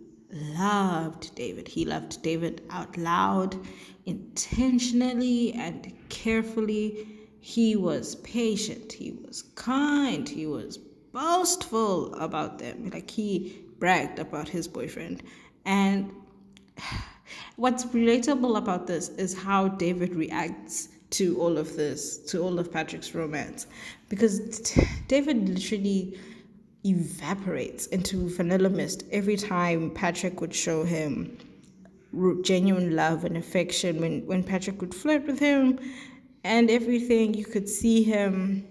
loved 0.58 1.34
David. 1.34 1.68
He 1.68 1.84
loved 1.84 2.22
David 2.22 2.62
out 2.70 2.96
loud, 2.96 3.56
intentionally, 4.06 5.52
and 5.52 5.92
carefully. 6.08 7.11
He 7.44 7.74
was 7.74 8.14
patient, 8.14 8.92
he 8.92 9.10
was 9.10 9.42
kind, 9.56 10.28
he 10.28 10.46
was 10.46 10.78
boastful 11.12 12.14
about 12.14 12.60
them. 12.60 12.88
Like 12.90 13.10
he 13.10 13.64
bragged 13.80 14.20
about 14.20 14.48
his 14.48 14.68
boyfriend. 14.68 15.24
And 15.64 16.12
what's 17.56 17.84
relatable 17.86 18.56
about 18.56 18.86
this 18.86 19.08
is 19.08 19.36
how 19.36 19.66
David 19.66 20.14
reacts 20.14 20.88
to 21.10 21.36
all 21.40 21.58
of 21.58 21.74
this, 21.76 22.18
to 22.30 22.40
all 22.40 22.60
of 22.60 22.72
Patrick's 22.72 23.12
romance. 23.12 23.66
Because 24.08 24.38
David 25.08 25.48
literally 25.48 26.16
evaporates 26.86 27.86
into 27.88 28.28
vanilla 28.36 28.70
mist 28.70 29.02
every 29.10 29.36
time 29.36 29.90
Patrick 29.90 30.40
would 30.40 30.54
show 30.54 30.84
him 30.84 31.36
genuine 32.42 32.94
love 32.94 33.24
and 33.24 33.36
affection 33.36 34.00
when, 34.00 34.24
when 34.26 34.44
Patrick 34.44 34.80
would 34.80 34.94
flirt 34.94 35.26
with 35.26 35.40
him 35.40 35.80
and 36.44 36.70
everything 36.70 37.34
you 37.34 37.44
could 37.44 37.68
see 37.68 38.02
him 38.02 38.66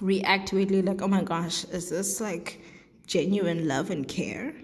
react 0.00 0.52
like 0.52 1.00
oh 1.00 1.08
my 1.08 1.22
gosh 1.22 1.64
is 1.64 1.88
this 1.90 2.20
like 2.20 2.60
genuine 3.06 3.66
love 3.66 3.90
and 3.90 4.06
care 4.08 4.54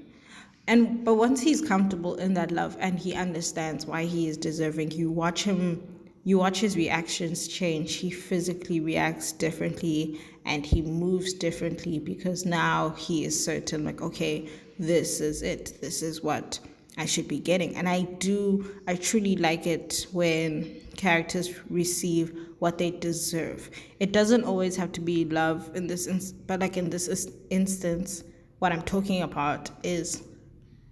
and 0.67 1.05
but 1.05 1.15
once 1.15 1.41
he's 1.41 1.67
comfortable 1.67 2.17
in 2.17 2.35
that 2.35 2.51
love 2.51 2.77
and 2.81 2.99
he 2.99 3.15
understands 3.15 3.87
why 3.87 4.05
he 4.05 4.29
is 4.29 4.37
deserving 4.37 4.91
you 4.91 5.11
watch 5.11 5.43
him 5.45 5.83
you 6.25 6.39
watch 6.39 6.61
his 6.61 6.77
reactions 6.77 7.49
change. 7.49 7.95
He 7.95 8.11
physically 8.11 8.81
reacts 8.81 9.33
differently 9.33 10.21
and 10.45 10.65
he 10.65 10.81
moves 10.83 11.33
differently 11.33 11.99
because 11.99 12.47
now 12.47 12.91
he 12.91 13.25
is 13.25 13.45
certain, 13.45 13.85
like, 13.85 14.01
okay, 14.01 14.49
this 14.79 15.21
is 15.21 15.43
it. 15.43 15.79
This 15.81 16.03
is 16.03 16.23
what 16.23 16.61
I 16.99 17.07
should 17.07 17.29
be 17.29 17.39
getting. 17.39 17.77
And 17.77 17.89
I 17.89 18.03
do, 18.03 18.81
I 18.87 18.97
truly 18.97 19.37
like 19.37 19.67
it 19.67 20.07
when 20.13 20.77
characters 20.97 21.51
receive 21.71 22.37
what 22.59 22.79
they 22.79 22.91
deserve. 22.91 23.71
It 23.99 24.13
doesn't 24.13 24.45
always 24.45 24.77
have 24.77 24.93
to 24.93 25.01
be 25.01 25.25
love 25.25 25.71
in 25.75 25.87
this, 25.87 26.07
ins- 26.07 26.33
but 26.33 26.61
like 26.61 26.77
in 26.77 26.91
this 26.91 27.27
instance, 27.51 28.25
what 28.59 28.73
I'm 28.73 28.83
talking 28.83 29.23
about 29.23 29.71
is 29.83 30.23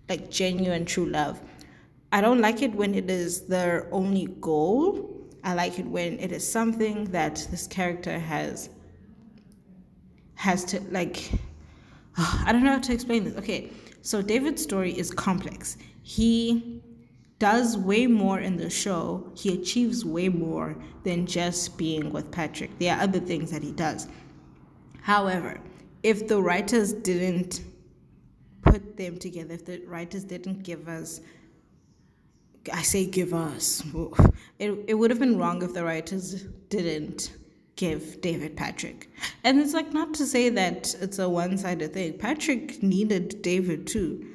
like 0.09 0.30
genuine 0.30 0.85
true 0.85 1.07
love. 1.07 1.40
I 2.12 2.21
don't 2.21 2.40
like 2.40 2.62
it 2.62 2.75
when 2.75 2.95
it 2.95 3.09
is 3.11 3.47
their 3.47 3.88
only 3.92 4.26
goal 4.40 5.21
I 5.42 5.54
like 5.54 5.78
it 5.78 5.87
when 5.87 6.19
it 6.19 6.33
is 6.33 6.50
something 6.50 7.04
that 7.07 7.47
this 7.50 7.66
character 7.66 8.19
has 8.19 8.71
has 10.35 10.64
to 10.66 10.80
like 10.90 11.30
I 12.16 12.52
don't 12.52 12.62
know 12.62 12.73
how 12.73 12.78
to 12.78 12.92
explain 12.92 13.25
this. 13.25 13.37
Okay, 13.37 13.71
so 14.02 14.21
David's 14.23 14.62
story 14.62 14.99
is 14.99 15.11
complex. 15.11 15.76
He 16.11 16.83
does 17.38 17.79
way 17.79 18.09
more 18.09 18.40
in 18.40 18.57
the 18.57 18.69
show. 18.69 19.31
He 19.37 19.55
achieves 19.55 20.05
way 20.05 20.29
more 20.29 20.76
than 21.05 21.25
just 21.25 21.79
being 21.79 22.11
with 22.11 22.33
Patrick. 22.33 22.76
There 22.81 22.97
are 22.97 23.02
other 23.02 23.21
things 23.21 23.52
that 23.52 23.62
he 23.62 23.71
does. 23.71 24.09
However, 25.02 25.61
if 26.02 26.26
the 26.26 26.43
writers 26.43 26.93
didn't 26.93 27.61
put 28.62 28.97
them 28.97 29.19
together, 29.19 29.55
if 29.55 29.64
the 29.64 29.85
writers 29.87 30.25
didn't 30.25 30.64
give 30.64 30.88
us 30.88 31.21
I 32.73 32.83
say 32.83 33.07
give 33.07 33.33
us. 33.33 33.83
It, 34.59 34.85
it 34.88 34.95
would 34.95 35.11
have 35.11 35.21
been 35.21 35.38
wrong 35.38 35.62
if 35.62 35.73
the 35.75 35.85
writers 35.85 36.43
didn't 36.71 37.33
give 37.76 38.21
David 38.21 38.57
Patrick. 38.57 39.09
And 39.45 39.61
it's 39.61 39.73
like 39.75 39.93
not 39.93 40.12
to 40.14 40.26
say 40.26 40.49
that 40.50 40.93
it's 41.00 41.21
a 41.21 41.29
one 41.29 41.57
sided 41.57 41.95
thing. 41.95 42.19
Patrick 42.19 42.83
needed 42.83 43.40
David 43.43 43.87
too, 43.87 44.26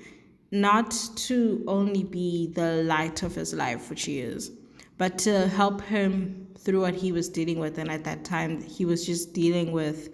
not 0.61 0.91
to 1.15 1.63
only 1.67 2.03
be 2.03 2.47
the 2.47 2.83
light 2.83 3.23
of 3.23 3.35
his 3.35 3.53
life, 3.53 3.89
which 3.89 4.05
he 4.05 4.19
is, 4.19 4.51
but 4.97 5.17
to 5.19 5.47
help 5.47 5.81
him 5.81 6.47
through 6.57 6.81
what 6.81 6.95
he 6.95 7.11
was 7.11 7.29
dealing 7.29 7.59
with. 7.59 7.77
And 7.77 7.91
at 7.91 8.03
that 8.05 8.23
time, 8.23 8.61
he 8.61 8.85
was 8.85 9.05
just 9.05 9.33
dealing 9.33 9.71
with 9.71 10.09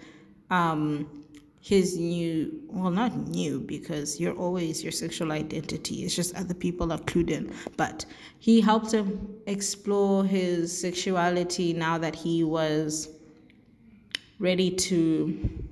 um, 0.49 1.07
his 1.61 1.95
new 1.95 2.59
well 2.69 2.89
not 2.89 3.15
new 3.27 3.59
because 3.59 4.19
you're 4.19 4.33
always 4.33 4.81
your 4.81 4.91
sexual 4.91 5.31
identity 5.31 6.03
it's 6.03 6.15
just 6.15 6.35
other 6.35 6.55
people 6.55 6.91
are 6.91 6.97
clued 6.97 7.29
in 7.29 7.53
but 7.77 8.03
he 8.39 8.59
helped 8.59 8.91
him 8.91 9.29
explore 9.45 10.25
his 10.25 10.75
sexuality 10.75 11.71
now 11.71 11.99
that 11.99 12.15
he 12.15 12.43
was 12.43 13.09
ready 14.39 14.71
to 14.71 15.63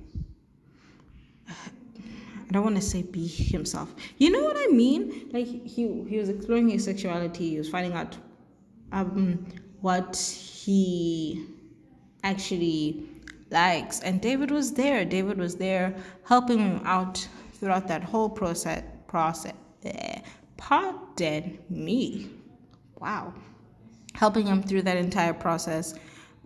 I 2.50 2.54
don't 2.54 2.64
want 2.64 2.76
to 2.76 2.82
say 2.82 3.02
be 3.02 3.26
himself. 3.28 3.94
You 4.18 4.30
know 4.30 4.44
what 4.44 4.56
I 4.58 4.66
mean? 4.68 5.30
Like 5.32 5.46
he 5.46 6.04
he 6.10 6.18
was 6.18 6.28
exploring 6.28 6.68
his 6.70 6.84
sexuality. 6.84 7.50
He 7.50 7.58
was 7.58 7.70
finding 7.70 7.94
out 7.94 8.18
um 8.92 9.46
what 9.80 10.16
he 10.18 11.46
actually 12.24 13.04
likes. 13.50 14.00
And 14.00 14.20
David 14.20 14.50
was 14.50 14.74
there. 14.74 15.04
David 15.06 15.38
was 15.38 15.56
there 15.56 15.96
helping 16.24 16.58
him 16.60 16.82
out 16.84 17.26
throughout 17.54 17.88
that 17.88 18.04
whole 18.04 18.30
process. 18.30 18.84
Process. 19.08 19.54
Eh, 19.84 20.20
pardon 20.58 21.58
me. 21.70 22.30
Wow. 23.00 23.34
helping 24.14 24.46
him 24.46 24.62
through 24.62 24.82
that 24.82 24.96
entire 24.96 25.34
process. 25.34 25.94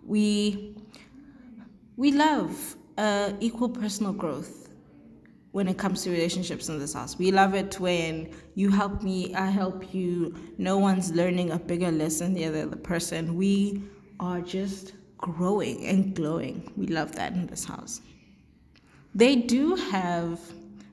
We 0.05 0.75
we 1.97 2.11
love 2.11 2.75
uh, 2.97 3.33
equal 3.39 3.69
personal 3.69 4.13
growth 4.13 4.64
when 5.55 5.69
it 5.69 5.77
comes 5.77 6.03
to 6.03 6.09
relationships 6.09 6.67
in 6.67 6.77
this 6.79 6.91
house. 6.91 7.17
We 7.17 7.31
love 7.31 7.53
it 7.55 7.79
when 7.79 8.29
you 8.55 8.69
help 8.69 9.01
me, 9.01 9.33
I 9.33 9.45
help 9.45 9.93
you. 9.93 10.35
No 10.57 10.77
one's 10.77 11.13
learning 11.13 11.51
a 11.51 11.57
bigger 11.57 11.91
lesson 11.91 12.33
than 12.33 12.51
the 12.51 12.61
other 12.61 12.75
person. 12.75 13.37
We 13.37 13.81
are 14.19 14.41
just 14.41 14.95
growing 15.17 15.85
and 15.85 16.13
glowing. 16.13 16.73
We 16.75 16.87
love 16.87 17.15
that 17.15 17.31
in 17.31 17.47
this 17.47 17.63
house. 17.63 18.01
They 19.13 19.37
do 19.37 19.75
have 19.75 20.41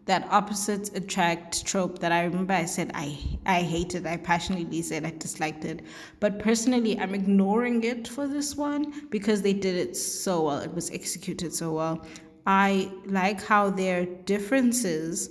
that 0.04 0.28
opposites 0.30 0.90
attract 0.90 1.66
trope 1.66 1.98
that 1.98 2.12
I 2.12 2.22
remember 2.22 2.54
I 2.54 2.66
said 2.66 2.92
I 2.94 3.18
I 3.44 3.62
hated. 3.62 4.06
I 4.06 4.16
passionately 4.16 4.82
said 4.82 5.04
I 5.04 5.10
disliked 5.10 5.64
it. 5.64 5.82
But 6.20 6.38
personally, 6.38 6.96
I'm 7.00 7.16
ignoring 7.16 7.82
it 7.82 8.06
for 8.06 8.28
this 8.28 8.54
one 8.54 9.08
because 9.08 9.42
they 9.42 9.54
did 9.54 9.74
it 9.74 9.96
so 9.96 10.42
well. 10.42 10.60
It 10.60 10.72
was 10.72 10.88
executed 10.92 11.52
so 11.52 11.72
well. 11.72 12.06
I 12.46 12.90
like 13.06 13.42
how 13.42 13.70
their 13.70 14.04
differences 14.04 15.30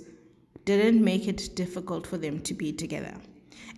didn't 0.64 1.02
make 1.02 1.28
it 1.28 1.54
difficult 1.54 2.06
for 2.06 2.18
them 2.18 2.40
to 2.40 2.54
be 2.54 2.72
together. 2.72 3.14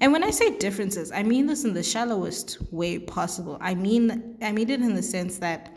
And 0.00 0.12
when 0.12 0.24
I 0.24 0.30
say 0.30 0.56
differences, 0.58 1.12
I 1.12 1.22
mean 1.22 1.46
this 1.46 1.64
in 1.64 1.74
the 1.74 1.82
shallowest 1.82 2.58
way 2.72 2.98
possible. 2.98 3.58
I 3.60 3.74
mean 3.74 4.36
I 4.42 4.52
mean 4.52 4.70
it 4.70 4.80
in 4.80 4.94
the 4.94 5.02
sense 5.02 5.38
that 5.38 5.72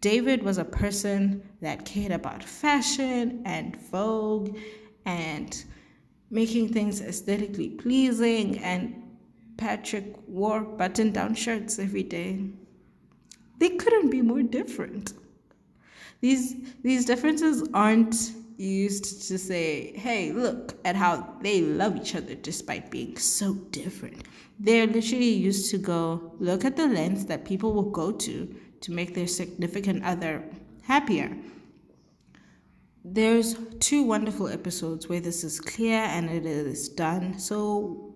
David 0.00 0.42
was 0.42 0.58
a 0.58 0.64
person 0.64 1.42
that 1.60 1.84
cared 1.84 2.12
about 2.12 2.42
fashion 2.42 3.42
and 3.44 3.76
vogue 3.90 4.56
and 5.04 5.64
making 6.30 6.72
things 6.72 7.00
aesthetically 7.00 7.70
pleasing 7.70 8.58
and 8.58 8.94
Patrick 9.56 10.16
wore 10.26 10.62
button 10.62 11.12
down 11.12 11.34
shirts 11.34 11.78
every 11.78 12.02
day. 12.02 12.46
They 13.58 13.70
couldn't 13.70 14.10
be 14.10 14.22
more 14.22 14.42
different. 14.42 15.12
These 16.20 16.56
these 16.82 17.04
differences 17.04 17.68
aren't 17.72 18.32
used 18.60 19.26
to 19.28 19.38
say, 19.38 19.96
hey, 19.96 20.32
look 20.32 20.76
at 20.84 20.94
how 20.94 21.34
they 21.40 21.62
love 21.62 21.96
each 21.96 22.14
other 22.14 22.34
despite 22.34 22.90
being 22.90 23.16
so 23.16 23.54
different. 23.70 24.28
They're 24.58 24.86
literally 24.86 25.30
used 25.30 25.70
to 25.70 25.78
go, 25.78 26.34
look 26.38 26.64
at 26.66 26.76
the 26.76 26.86
lengths 26.86 27.24
that 27.24 27.46
people 27.46 27.72
will 27.72 27.90
go 27.90 28.12
to 28.12 28.54
to 28.82 28.92
make 28.92 29.14
their 29.14 29.26
significant 29.26 30.04
other 30.04 30.44
happier. 30.82 31.34
There's 33.02 33.56
two 33.78 34.02
wonderful 34.02 34.48
episodes 34.48 35.08
where 35.08 35.20
this 35.20 35.42
is 35.42 35.58
clear 35.58 36.02
and 36.02 36.28
it 36.28 36.44
is 36.44 36.90
done 36.90 37.38
so 37.38 38.14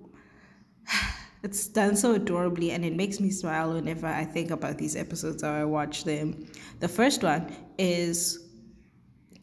it's 1.44 1.66
done 1.66 1.94
so 1.94 2.14
adorably 2.14 2.70
and 2.70 2.84
it 2.84 2.94
makes 2.96 3.20
me 3.20 3.30
smile 3.30 3.74
whenever 3.74 4.06
I 4.06 4.24
think 4.24 4.50
about 4.50 4.78
these 4.78 4.96
episodes 4.96 5.44
or 5.44 5.50
I 5.50 5.64
watch 5.64 6.04
them. 6.04 6.46
The 6.80 6.88
first 6.88 7.22
one 7.22 7.54
is 7.78 8.48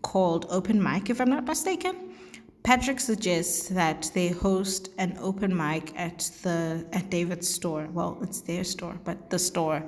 called 0.02 0.48
Open 0.50 0.82
Mic, 0.82 1.10
if 1.12 1.22
I'm 1.22 1.30
not 1.30 1.46
mistaken. 1.46 2.16
Patrick 2.64 3.00
suggests 3.00 3.70
that 3.70 4.10
they 4.14 4.30
host 4.30 4.90
an 4.98 5.18
open 5.20 5.56
mic 5.56 5.94
at 5.98 6.30
the 6.44 6.86
at 6.94 7.10
David's 7.10 7.50
store. 7.50 7.88
Well, 7.92 8.20
it's 8.22 8.42
their 8.42 8.64
store, 8.64 8.98
but 9.04 9.32
the 9.32 9.40
store 9.40 9.84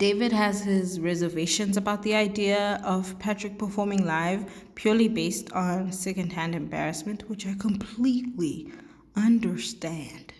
David 0.00 0.32
has 0.32 0.62
his 0.62 0.98
reservations 0.98 1.76
about 1.76 2.02
the 2.02 2.14
idea 2.14 2.80
of 2.82 3.18
Patrick 3.18 3.58
performing 3.58 4.06
live 4.06 4.50
purely 4.74 5.08
based 5.08 5.52
on 5.52 5.92
secondhand 5.92 6.54
embarrassment, 6.54 7.28
which 7.28 7.46
I 7.46 7.52
completely 7.58 8.72
understand. 9.14 10.32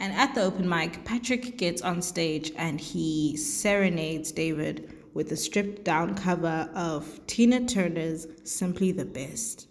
And 0.00 0.12
at 0.12 0.34
the 0.34 0.42
open 0.42 0.68
mic, 0.68 1.04
Patrick 1.04 1.58
gets 1.58 1.82
on 1.82 2.02
stage 2.02 2.52
and 2.56 2.80
he 2.80 3.36
serenades 3.36 4.30
David 4.30 4.94
with 5.14 5.32
a 5.32 5.36
stripped 5.36 5.84
down 5.84 6.14
cover 6.14 6.70
of 6.74 7.26
Tina 7.26 7.66
Turner's 7.66 8.26
Simply 8.44 8.92
the 8.92 9.04
Best. 9.04 9.66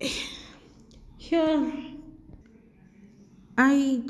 yeah. 1.18 1.70
I 3.56 4.02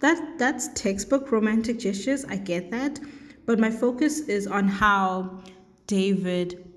that 0.00 0.38
that's 0.38 0.68
textbook 0.74 1.32
romantic 1.32 1.78
gestures 1.78 2.24
i 2.26 2.36
get 2.36 2.70
that 2.70 3.00
but 3.46 3.58
my 3.58 3.70
focus 3.70 4.20
is 4.20 4.46
on 4.46 4.68
how 4.68 5.42
david 5.86 6.70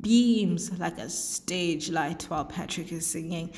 beams 0.00 0.70
like 0.78 0.98
a 0.98 1.08
stage 1.08 1.90
light 1.90 2.22
while 2.24 2.44
patrick 2.44 2.92
is 2.92 3.06
singing 3.06 3.50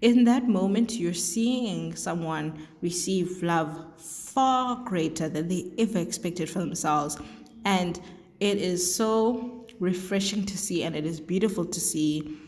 in 0.00 0.24
that 0.24 0.48
moment 0.48 0.92
you're 0.92 1.12
seeing 1.12 1.94
someone 1.94 2.66
receive 2.80 3.42
love 3.42 3.84
far 4.00 4.76
greater 4.84 5.28
than 5.28 5.48
they 5.48 5.70
ever 5.78 5.98
expected 5.98 6.48
for 6.48 6.60
themselves 6.60 7.18
and 7.64 8.00
it 8.40 8.58
is 8.58 8.94
so 8.94 9.66
refreshing 9.78 10.44
to 10.44 10.56
see 10.56 10.82
and 10.82 10.96
it 10.96 11.06
is 11.06 11.20
beautiful 11.20 11.64
to 11.64 11.80
see 11.80 12.38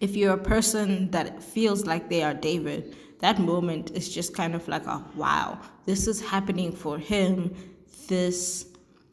if 0.00 0.16
you're 0.16 0.34
a 0.34 0.38
person 0.38 1.10
that 1.10 1.42
feels 1.42 1.84
like 1.84 2.08
they 2.08 2.22
are 2.22 2.34
david 2.34 2.96
that 3.24 3.38
moment 3.38 3.90
is 3.92 4.12
just 4.12 4.34
kind 4.34 4.54
of 4.54 4.68
like 4.68 4.86
a 4.86 5.02
wow, 5.16 5.58
this 5.86 6.06
is 6.06 6.20
happening 6.20 6.70
for 6.72 6.98
him. 6.98 7.54
This 8.06 8.66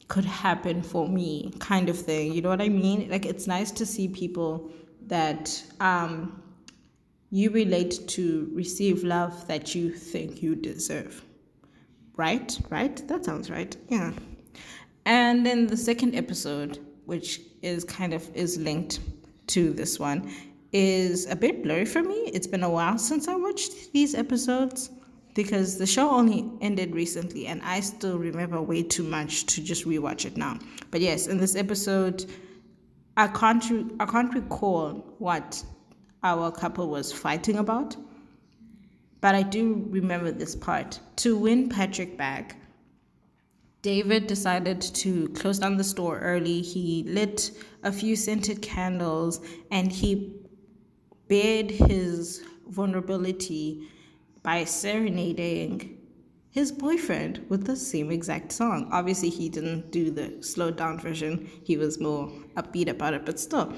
could 0.08 0.26
happen 0.26 0.82
for 0.82 1.08
me 1.08 1.50
kind 1.60 1.88
of 1.88 1.98
thing. 1.98 2.34
You 2.34 2.42
know 2.42 2.50
what 2.50 2.60
I 2.60 2.68
mean? 2.68 3.08
Like 3.08 3.24
it's 3.24 3.46
nice 3.46 3.70
to 3.70 3.86
see 3.86 4.08
people 4.08 4.70
that 5.06 5.64
um, 5.80 6.42
you 7.32 7.48
relate 7.50 8.06
to 8.06 8.50
receive 8.52 9.02
love 9.02 9.48
that 9.48 9.74
you 9.74 9.90
think 9.90 10.42
you 10.42 10.54
deserve. 10.54 11.24
Right? 12.14 12.56
Right? 12.68 13.08
That 13.08 13.24
sounds 13.24 13.50
right. 13.50 13.74
Yeah. 13.88 14.12
And 15.06 15.44
then 15.44 15.66
the 15.66 15.76
second 15.76 16.14
episode, 16.14 16.78
which 17.06 17.40
is 17.62 17.84
kind 17.84 18.12
of 18.12 18.28
is 18.36 18.58
linked 18.58 19.00
to 19.48 19.72
this 19.72 19.98
one, 19.98 20.30
is 20.74 21.26
a 21.30 21.34
bit 21.34 21.62
blurry 21.62 21.86
for 21.86 22.02
me. 22.02 22.30
It's 22.34 22.46
been 22.46 22.62
a 22.62 22.70
while 22.70 22.98
since 22.98 23.26
I 23.28 23.34
watched 23.34 23.94
these 23.94 24.14
episodes 24.14 24.90
because 25.34 25.78
the 25.78 25.86
show 25.86 26.10
only 26.10 26.50
ended 26.60 26.94
recently 26.94 27.46
and 27.46 27.62
I 27.62 27.80
still 27.80 28.18
remember 28.18 28.60
way 28.60 28.82
too 28.82 29.04
much 29.04 29.46
to 29.46 29.62
just 29.62 29.86
rewatch 29.86 30.26
it 30.26 30.36
now. 30.36 30.58
But 30.90 31.00
yes, 31.00 31.28
in 31.28 31.38
this 31.38 31.56
episode 31.56 32.26
I 33.16 33.28
can't 33.28 33.68
re- 33.70 33.86
I 34.00 34.04
can't 34.04 34.34
recall 34.34 35.14
what 35.18 35.64
our 36.22 36.50
couple 36.50 36.88
was 36.88 37.12
fighting 37.12 37.56
about. 37.56 37.96
But 39.20 39.34
I 39.34 39.42
do 39.42 39.86
remember 39.90 40.32
this 40.32 40.56
part. 40.56 41.00
To 41.16 41.36
win 41.36 41.68
Patrick 41.68 42.16
back, 42.16 42.56
David 43.82 44.26
decided 44.26 44.80
to 44.80 45.28
close 45.30 45.58
down 45.58 45.76
the 45.76 45.84
store 45.84 46.18
early. 46.18 46.60
He 46.60 47.04
lit 47.04 47.50
a 47.82 47.92
few 47.92 48.16
scented 48.16 48.62
candles 48.62 49.40
and 49.70 49.90
he 49.90 50.34
bared 51.28 51.70
his 51.70 52.44
vulnerability 52.68 53.88
by 54.42 54.64
serenading 54.64 55.98
his 56.50 56.70
boyfriend 56.70 57.44
with 57.48 57.64
the 57.66 57.74
same 57.74 58.10
exact 58.10 58.52
song. 58.52 58.88
Obviously, 58.92 59.30
he 59.30 59.48
didn't 59.48 59.90
do 59.90 60.10
the 60.10 60.42
slowed 60.42 60.76
down 60.76 60.98
version, 60.98 61.48
he 61.64 61.76
was 61.76 61.98
more 61.98 62.30
upbeat 62.56 62.88
about 62.88 63.14
it, 63.14 63.24
but 63.24 63.40
still. 63.40 63.72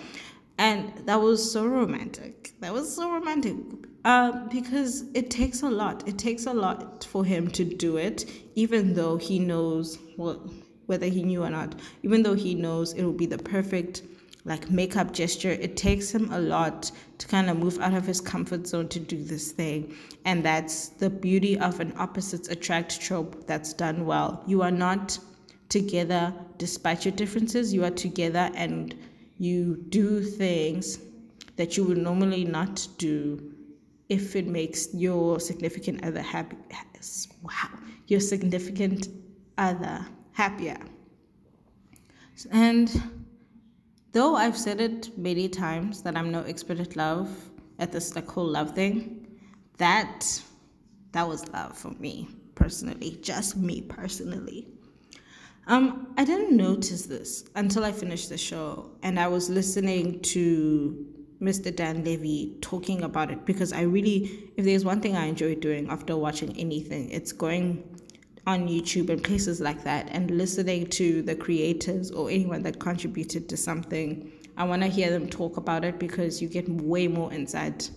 And 0.59 0.93
that 1.07 1.21
was 1.21 1.51
so 1.51 1.67
romantic. 1.67 2.55
That 2.61 2.73
was 2.73 2.95
so 2.95 3.11
romantic. 3.11 3.57
Uh, 4.05 4.47
because 4.49 5.05
it 5.15 5.31
takes 5.31 5.63
a 5.63 5.69
lot. 5.69 6.07
It 6.07 6.19
takes 6.19 6.47
a 6.47 6.53
lot 6.53 7.05
for 7.05 7.25
him 7.25 7.51
to 7.53 7.65
do 7.65 7.97
it, 7.97 8.31
even 8.55 8.95
though 8.95 9.17
he 9.17 9.39
knows 9.39 9.99
what, 10.17 10.41
whether 10.87 11.07
he 11.07 11.23
knew 11.23 11.43
or 11.43 11.51
not, 11.51 11.75
even 12.03 12.23
though 12.23 12.35
he 12.35 12.55
knows 12.55 12.93
it 12.93 13.03
will 13.03 13.13
be 13.13 13.27
the 13.27 13.39
perfect 13.39 14.03
like 14.45 14.71
makeup 14.71 15.13
gesture. 15.13 15.51
It 15.51 15.77
takes 15.77 16.15
him 16.15 16.31
a 16.33 16.39
lot 16.39 16.93
to 17.19 17.27
kind 17.27 17.49
of 17.49 17.57
move 17.59 17.81
out 17.81 17.95
of 17.95 18.07
his 18.07 18.21
comfort 18.21 18.67
zone 18.67 18.89
to 18.89 19.01
do 19.01 19.25
this 19.25 19.53
thing. 19.53 19.95
And 20.25 20.45
that's 20.45 20.89
the 20.89 21.09
beauty 21.09 21.59
of 21.59 21.81
an 21.81 21.95
opposites 21.97 22.49
attract 22.49 23.01
trope 23.01 23.47
that's 23.47 23.73
done 23.73 24.05
well. 24.05 24.43
You 24.47 24.63
are 24.63 24.71
not 24.71 25.19
together 25.71 26.33
despite 26.59 27.05
your 27.05 27.13
differences, 27.13 27.73
you 27.73 27.85
are 27.85 27.91
together 27.91 28.51
and 28.55 28.95
you 29.39 29.85
do 29.89 30.23
things 30.23 30.99
that 31.57 31.77
you 31.77 31.85
would 31.85 31.99
normally 31.99 32.45
not 32.45 32.87
do 32.99 33.53
if 34.09 34.37
it 34.37 34.47
makes 34.47 34.93
your 34.95 35.41
significant 35.41 36.05
other 36.05 36.23
happy. 36.23 36.57
Wow, 37.43 37.79
your 38.07 38.21
significant 38.21 39.09
other 39.57 40.07
happier. 40.33 40.79
And 42.51 42.91
Though 44.15 44.37
I've 44.37 44.57
said 44.57 44.81
it 44.81 45.19
many 45.19 45.49
times 45.49 46.03
that 46.03 46.17
I'm 46.17 46.31
no 46.31 46.43
expert 46.43 46.79
at 46.79 46.95
love, 46.95 47.29
at 47.81 47.91
this 47.91 48.15
like 48.15 48.31
whole 48.31 48.47
love 48.47 48.73
thing, 48.73 49.27
that 49.79 50.41
that 51.11 51.27
was 51.27 51.49
love 51.49 51.77
for 51.77 51.91
me 51.91 52.29
personally, 52.55 53.19
just 53.23 53.57
me 53.57 53.81
personally. 53.81 54.69
Um, 55.67 56.09
I 56.19 56.25
didn't 56.25 56.57
notice 56.57 57.07
this 57.07 57.45
until 57.55 57.85
I 57.85 57.93
finished 57.93 58.29
the 58.29 58.37
show 58.37 58.91
and 59.03 59.19
I 59.19 59.29
was 59.29 59.49
listening 59.49 60.21
to 60.21 61.07
Mr. 61.41 61.75
Dan 61.75 62.05
Levy 62.05 62.57
talking 62.61 63.03
about 63.03 63.31
it 63.31 63.47
because 63.47 63.73
I 63.73 63.83
really, 63.83 64.51
if 64.57 64.65
there's 64.65 64.85
one 64.85 65.01
thing 65.01 65.17
I 65.17 65.25
enjoy 65.27 65.55
doing 65.55 65.89
after 65.89 66.17
watching 66.17 66.55
anything, 66.59 67.11
it's 67.11 67.33
going 67.33 67.83
on 68.47 68.69
YouTube 68.69 69.09
and 69.09 69.25
places 69.25 69.61
like 69.61 69.83
that 69.85 70.09
and 70.11 70.31
listening 70.31 70.87
to 70.89 71.23
the 71.23 71.35
creators 71.35 72.11
or 72.11 72.29
anyone 72.31 72.63
that 72.63 72.79
contributed 72.79 73.49
to 73.49 73.57
something. 73.57 74.31
I 74.59 74.65
want 74.65 74.83
to 74.83 74.89
hear 74.89 75.11
them 75.11 75.29
talk 75.29 75.57
about 75.57 75.85
it 75.85 75.99
because 75.99 76.43
you 76.43 76.49
get 76.49 76.69
way 76.69 77.09
more 77.09 77.33
insight 77.33 77.91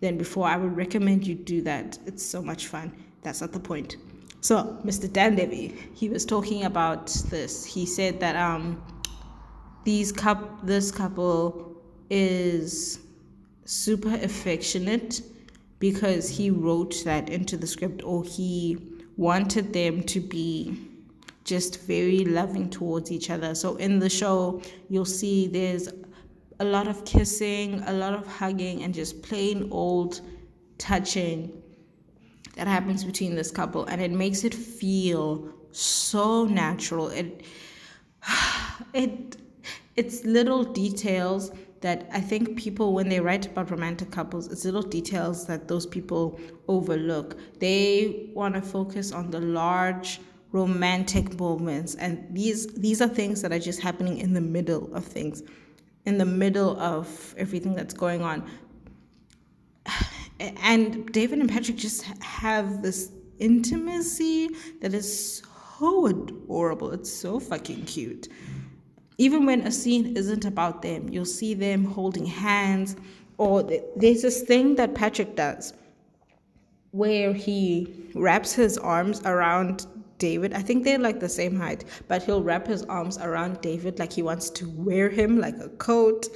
than 0.00 0.18
before. 0.18 0.46
I 0.46 0.58
would 0.58 0.76
recommend 0.76 1.26
you 1.26 1.34
do 1.34 1.62
that. 1.62 1.98
It's 2.04 2.22
so 2.22 2.42
much 2.42 2.66
fun. 2.66 2.92
That's 3.22 3.40
not 3.40 3.52
the 3.52 3.60
point. 3.60 3.96
So, 4.44 4.78
Mr. 4.84 5.10
Dan 5.10 5.36
Levy, 5.36 5.74
he 5.94 6.10
was 6.10 6.26
talking 6.26 6.64
about 6.64 7.06
this. 7.30 7.64
He 7.64 7.86
said 7.86 8.20
that 8.20 8.36
um, 8.36 8.84
these 9.84 10.12
cup, 10.12 10.66
this 10.66 10.90
couple 10.92 11.80
is 12.10 12.98
super 13.64 14.14
affectionate 14.16 15.22
because 15.78 16.28
he 16.28 16.50
wrote 16.50 17.04
that 17.06 17.30
into 17.30 17.56
the 17.56 17.66
script 17.66 18.02
or 18.04 18.22
he 18.22 18.76
wanted 19.16 19.72
them 19.72 20.02
to 20.02 20.20
be 20.20 20.78
just 21.44 21.80
very 21.80 22.26
loving 22.26 22.68
towards 22.68 23.10
each 23.10 23.30
other. 23.30 23.54
So 23.54 23.76
in 23.76 23.98
the 23.98 24.10
show, 24.10 24.60
you'll 24.90 25.06
see 25.06 25.46
there's 25.46 25.88
a 26.60 26.64
lot 26.66 26.86
of 26.86 27.02
kissing, 27.06 27.82
a 27.86 27.94
lot 27.94 28.12
of 28.12 28.26
hugging, 28.26 28.82
and 28.82 28.92
just 28.92 29.22
plain 29.22 29.68
old 29.70 30.20
touching 30.76 31.62
that 32.56 32.66
happens 32.66 33.04
between 33.04 33.34
this 33.34 33.50
couple, 33.50 33.84
and 33.86 34.00
it 34.00 34.10
makes 34.10 34.44
it 34.44 34.54
feel 34.54 35.48
so 35.72 36.44
natural. 36.44 37.08
It 37.08 37.42
it 38.92 39.36
it's 39.96 40.24
little 40.24 40.64
details 40.64 41.52
that 41.80 42.08
I 42.12 42.20
think 42.20 42.56
people, 42.56 42.94
when 42.94 43.10
they 43.10 43.20
write 43.20 43.44
about 43.46 43.70
romantic 43.70 44.10
couples, 44.10 44.48
it's 44.50 44.64
little 44.64 44.82
details 44.82 45.46
that 45.46 45.68
those 45.68 45.84
people 45.84 46.40
overlook. 46.66 47.36
They 47.60 48.30
want 48.32 48.54
to 48.54 48.62
focus 48.62 49.12
on 49.12 49.30
the 49.30 49.40
large 49.40 50.18
romantic 50.52 51.38
moments, 51.38 51.94
and 51.96 52.26
these 52.30 52.68
these 52.74 53.02
are 53.02 53.08
things 53.08 53.42
that 53.42 53.52
are 53.52 53.58
just 53.58 53.80
happening 53.80 54.18
in 54.18 54.32
the 54.32 54.40
middle 54.40 54.92
of 54.94 55.04
things, 55.04 55.42
in 56.06 56.16
the 56.16 56.24
middle 56.24 56.78
of 56.80 57.34
everything 57.36 57.74
that's 57.74 57.94
going 57.94 58.22
on. 58.22 58.48
And 60.40 61.06
David 61.12 61.38
and 61.38 61.48
Patrick 61.48 61.76
just 61.76 62.02
have 62.22 62.82
this 62.82 63.12
intimacy 63.38 64.50
that 64.80 64.94
is 64.94 65.42
so 65.78 66.06
adorable. 66.06 66.92
It's 66.92 67.12
so 67.12 67.40
fucking 67.40 67.84
cute 67.84 68.28
even 69.18 69.46
when 69.46 69.60
a 69.62 69.70
scene 69.70 70.16
isn't 70.16 70.44
about 70.44 70.82
them, 70.82 71.08
you'll 71.08 71.24
see 71.24 71.54
them 71.54 71.84
holding 71.84 72.26
hands, 72.26 72.96
or 73.38 73.62
there's 73.96 74.22
this 74.22 74.42
thing 74.42 74.74
that 74.76 74.94
Patrick 74.94 75.36
does 75.36 75.72
where 76.90 77.32
he 77.32 77.92
wraps 78.14 78.52
his 78.52 78.78
arms 78.78 79.20
around 79.24 79.86
David. 80.18 80.52
I 80.54 80.60
think 80.60 80.84
they're 80.84 80.98
like 80.98 81.18
the 81.18 81.28
same 81.28 81.56
height, 81.56 81.84
but 82.06 82.22
he'll 82.22 82.42
wrap 82.42 82.68
his 82.68 82.84
arms 82.84 83.18
around 83.18 83.60
David 83.60 83.98
like 83.98 84.12
he 84.12 84.22
wants 84.22 84.48
to 84.50 84.68
wear 84.70 85.08
him 85.08 85.38
like 85.38 85.58
a 85.58 85.68
coat. 85.68 86.26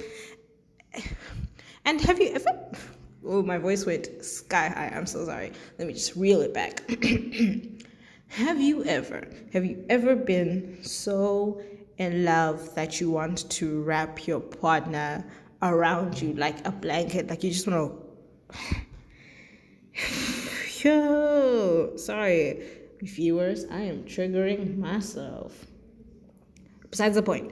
And 1.85 2.01
have 2.01 2.19
you 2.19 2.33
ever? 2.35 2.71
Oh, 3.25 3.43
my 3.43 3.57
voice 3.57 3.85
went 3.85 4.23
sky 4.23 4.69
high. 4.69 4.93
I'm 4.95 5.05
so 5.05 5.25
sorry. 5.25 5.51
Let 5.77 5.87
me 5.87 5.93
just 5.93 6.15
reel 6.15 6.41
it 6.41 6.53
back. 6.53 6.81
have 8.29 8.61
you 8.61 8.83
ever? 8.85 9.27
Have 9.53 9.65
you 9.65 9.85
ever 9.89 10.15
been 10.15 10.83
so 10.83 11.61
in 11.99 12.23
love 12.23 12.73
that 12.75 12.99
you 12.99 13.11
want 13.11 13.49
to 13.51 13.83
wrap 13.83 14.25
your 14.25 14.39
partner 14.39 15.23
around 15.61 16.21
you 16.21 16.33
like 16.33 16.65
a 16.65 16.71
blanket, 16.71 17.29
like 17.29 17.43
you 17.43 17.51
just 17.51 17.67
want 17.67 17.93
to. 18.51 18.65
Yo, 20.83 21.97
sorry, 21.97 22.63
viewers, 23.01 23.65
I 23.69 23.81
am 23.81 24.03
triggering 24.03 24.77
myself. 24.77 25.65
Besides 26.89 27.15
the 27.15 27.21
point, 27.21 27.51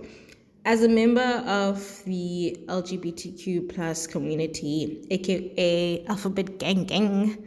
as 0.68 0.84
a 0.84 0.90
member 0.90 1.42
of 1.48 2.04
the 2.04 2.58
LGBTQ 2.68 3.74
plus 3.74 4.06
community, 4.06 5.08
aka 5.10 6.06
Alphabet 6.08 6.60
Gang 6.60 6.84
Gang, 6.84 7.38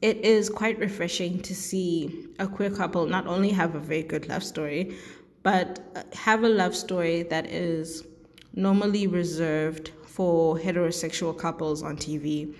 it 0.00 0.16
is 0.24 0.48
quite 0.48 0.78
refreshing 0.78 1.42
to 1.42 1.54
see 1.54 2.28
a 2.38 2.46
queer 2.46 2.70
couple 2.70 3.04
not 3.04 3.26
only 3.26 3.50
have 3.50 3.74
a 3.74 3.78
very 3.78 4.02
good 4.02 4.26
love 4.30 4.42
story, 4.42 4.96
but 5.42 5.78
have 6.14 6.42
a 6.42 6.48
love 6.48 6.74
story 6.74 7.22
that 7.24 7.44
is 7.44 8.06
normally 8.54 9.06
reserved 9.06 9.92
for 10.06 10.56
heterosexual 10.56 11.36
couples 11.36 11.82
on 11.82 11.98
TV, 11.98 12.54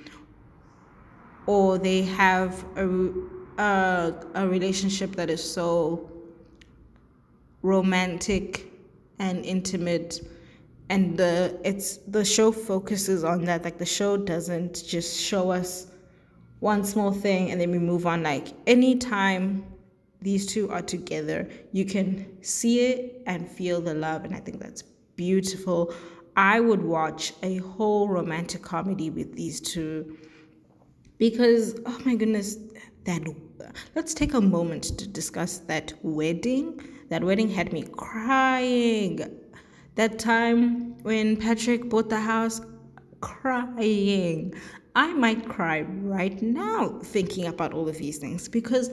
or 1.47 1.79
they 1.79 2.03
have 2.03 2.63
a, 2.77 3.11
a, 3.57 4.15
a 4.35 4.47
relationship 4.47 5.13
that 5.13 5.31
is 5.31 5.43
so 5.43 6.13
romantic 7.63 8.70
and 9.21 9.45
intimate 9.45 10.21
and 10.89 11.17
the 11.17 11.57
it's 11.63 11.99
the 12.09 12.25
show 12.25 12.51
focuses 12.51 13.23
on 13.23 13.45
that 13.45 13.63
like 13.63 13.79
the 13.79 13.87
show 13.87 14.17
doesn't 14.17 14.83
just 14.85 15.17
show 15.21 15.53
us 15.53 15.87
one 16.59 16.85
small 16.85 17.13
thing 17.13 17.53
and 17.53 17.61
then 17.61 17.71
we 17.71 17.79
move 17.79 18.05
on 18.07 18.25
like 18.25 18.49
anytime 18.67 19.65
these 20.23 20.47
two 20.47 20.71
are 20.71 20.83
together, 20.83 21.49
you 21.73 21.85
can 21.85 22.43
see 22.43 22.81
it 22.81 23.23
and 23.27 23.49
feel 23.49 23.81
the 23.81 23.95
love. 23.95 24.25
And 24.25 24.35
I 24.35 24.41
think 24.41 24.61
that's 24.61 24.83
beautiful. 25.17 25.95
I 26.37 26.61
would 26.61 26.83
watch 26.83 27.33
a 27.43 27.57
whole 27.59 28.09
romantic 28.09 28.63
comedy 28.63 29.11
with 29.11 29.35
these 29.35 29.61
two 29.61 30.17
because, 31.19 31.79
oh 31.87 31.99
my 32.05 32.15
goodness, 32.15 32.57
that. 33.05 33.23
Let's 33.95 34.15
take 34.15 34.35
a 34.35 34.41
moment 34.41 34.99
to 34.99 35.07
discuss 35.07 35.59
that 35.59 35.93
wedding. 36.03 36.81
That 37.11 37.25
wedding 37.25 37.51
had 37.51 37.73
me 37.73 37.83
crying. 37.83 39.21
That 39.97 40.19
time 40.19 40.97
when 41.03 41.37
Patrick 41.37 41.91
bought 41.91 42.09
the 42.09 42.21
house, 42.21 42.61
crying. 43.21 44.55
I 44.95 45.13
might 45.13 45.49
cry 45.49 45.83
right 45.83 46.41
now 46.41 47.01
thinking 47.03 47.47
about 47.47 47.75
all 47.75 47.89
of 47.89 47.99
these 47.99 48.19
things 48.19 48.49
because 48.49 48.91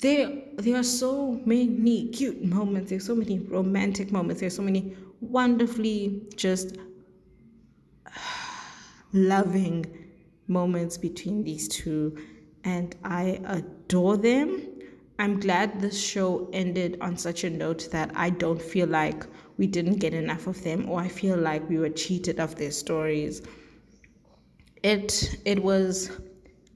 there 0.00 0.30
there 0.56 0.76
are 0.78 0.82
so 0.82 1.40
many 1.44 2.08
cute 2.08 2.42
moments 2.42 2.88
there's 2.88 3.04
so 3.04 3.14
many 3.14 3.38
romantic 3.38 4.10
moments 4.10 4.40
there's 4.40 4.56
so 4.56 4.62
many 4.62 4.96
wonderfully 5.20 6.22
just 6.36 6.78
loving 9.12 9.84
moments 10.46 10.96
between 10.96 11.44
these 11.44 11.68
two 11.68 12.16
and 12.64 12.96
i 13.04 13.38
adore 13.44 14.16
them 14.16 14.69
i'm 15.20 15.38
glad 15.38 15.80
this 15.80 16.00
show 16.12 16.50
ended 16.52 16.98
on 17.00 17.16
such 17.16 17.44
a 17.44 17.50
note 17.50 17.88
that 17.92 18.10
i 18.16 18.28
don't 18.28 18.60
feel 18.60 18.88
like 18.88 19.24
we 19.56 19.66
didn't 19.66 20.00
get 20.00 20.14
enough 20.14 20.46
of 20.48 20.60
them 20.64 20.88
or 20.88 21.00
i 21.00 21.08
feel 21.08 21.36
like 21.36 21.68
we 21.68 21.78
were 21.78 21.90
cheated 21.90 22.40
of 22.40 22.56
their 22.56 22.72
stories 22.72 23.42
it 24.82 25.38
it 25.44 25.62
was 25.62 26.10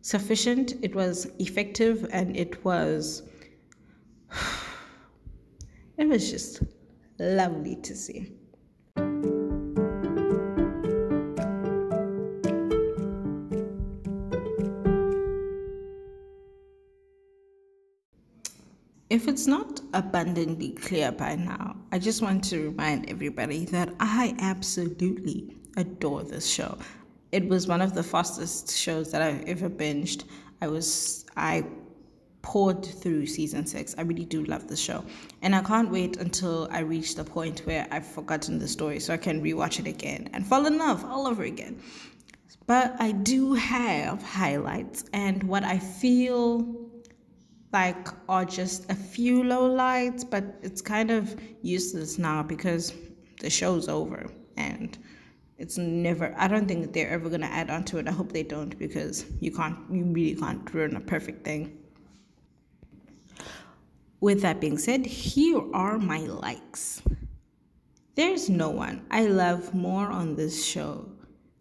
sufficient, 0.04 0.74
it 0.82 0.94
was 0.94 1.26
effective, 1.38 2.06
and 2.12 2.36
it 2.36 2.62
was 2.64 3.22
it 5.98 6.06
was 6.06 6.30
just 6.30 6.62
lovely 7.18 7.76
to 7.76 7.96
see. 7.96 8.34
If 19.14 19.28
it's 19.28 19.46
not 19.46 19.80
abundantly 19.92 20.72
clear 20.72 21.12
by 21.12 21.36
now, 21.36 21.76
I 21.92 22.00
just 22.00 22.20
want 22.20 22.42
to 22.50 22.70
remind 22.70 23.08
everybody 23.08 23.64
that 23.66 23.94
I 24.00 24.34
absolutely 24.40 25.56
adore 25.76 26.24
this 26.24 26.50
show 26.50 26.76
it 27.30 27.48
was 27.48 27.68
one 27.68 27.80
of 27.80 27.94
the 27.94 28.02
fastest 28.02 28.76
shows 28.76 29.12
that 29.12 29.22
I've 29.22 29.44
ever 29.44 29.70
binged. 29.70 30.24
I 30.60 30.66
was 30.66 31.24
I 31.36 31.64
poured 32.42 32.84
through 32.84 33.26
season 33.26 33.66
six. 33.66 33.94
I 33.96 34.02
really 34.02 34.24
do 34.24 34.44
love 34.46 34.66
the 34.66 34.76
show, 34.76 35.04
and 35.42 35.54
I 35.54 35.62
can't 35.62 35.92
wait 35.92 36.16
until 36.16 36.66
I 36.72 36.80
reach 36.80 37.14
the 37.14 37.22
point 37.22 37.60
where 37.66 37.86
I've 37.92 38.06
forgotten 38.06 38.58
the 38.58 38.66
story 38.66 38.98
so 38.98 39.14
I 39.14 39.16
can 39.16 39.40
rewatch 39.40 39.78
it 39.78 39.86
again 39.86 40.28
and 40.32 40.44
fall 40.44 40.66
in 40.66 40.76
love 40.76 41.04
all 41.04 41.28
over 41.28 41.44
again. 41.44 41.80
But 42.66 42.96
I 42.98 43.12
do 43.12 43.54
have 43.54 44.24
highlights, 44.24 45.04
and 45.12 45.40
what 45.44 45.62
I 45.62 45.78
feel 45.78 46.83
like 47.74 48.06
are 48.28 48.44
just 48.44 48.90
a 48.90 48.94
few 48.94 49.42
low 49.42 49.66
lights, 49.66 50.22
but 50.22 50.44
it's 50.62 50.80
kind 50.80 51.10
of 51.10 51.36
useless 51.60 52.18
now 52.18 52.40
because 52.42 52.94
the 53.40 53.50
show's 53.50 53.88
over. 53.88 54.30
And 54.56 54.96
it's 55.56 55.78
never 55.78 56.34
i 56.36 56.48
don't 56.48 56.66
think 56.66 56.92
they're 56.92 57.10
ever 57.10 57.28
to 57.30 57.44
add 57.44 57.70
on 57.70 57.84
to 57.84 57.98
it. 57.98 58.08
I 58.08 58.12
hope 58.12 58.32
they 58.32 58.42
don't 58.42 58.78
because 58.78 59.26
you 59.40 59.50
can't 59.50 59.78
you 59.90 60.04
really 60.04 60.36
can't 60.36 60.72
ruin 60.72 60.96
a 60.96 61.00
perfect 61.00 61.44
thing. 61.44 61.62
With 64.20 64.40
that 64.42 64.60
being 64.60 64.78
said 64.78 65.04
here 65.06 65.62
are 65.74 65.98
my 65.98 66.20
likes. 66.20 67.02
There's 68.14 68.48
no 68.48 68.70
one 68.70 68.96
i 69.10 69.26
love 69.26 69.74
more 69.74 70.06
on 70.20 70.36
this 70.36 70.64
show 70.64 71.08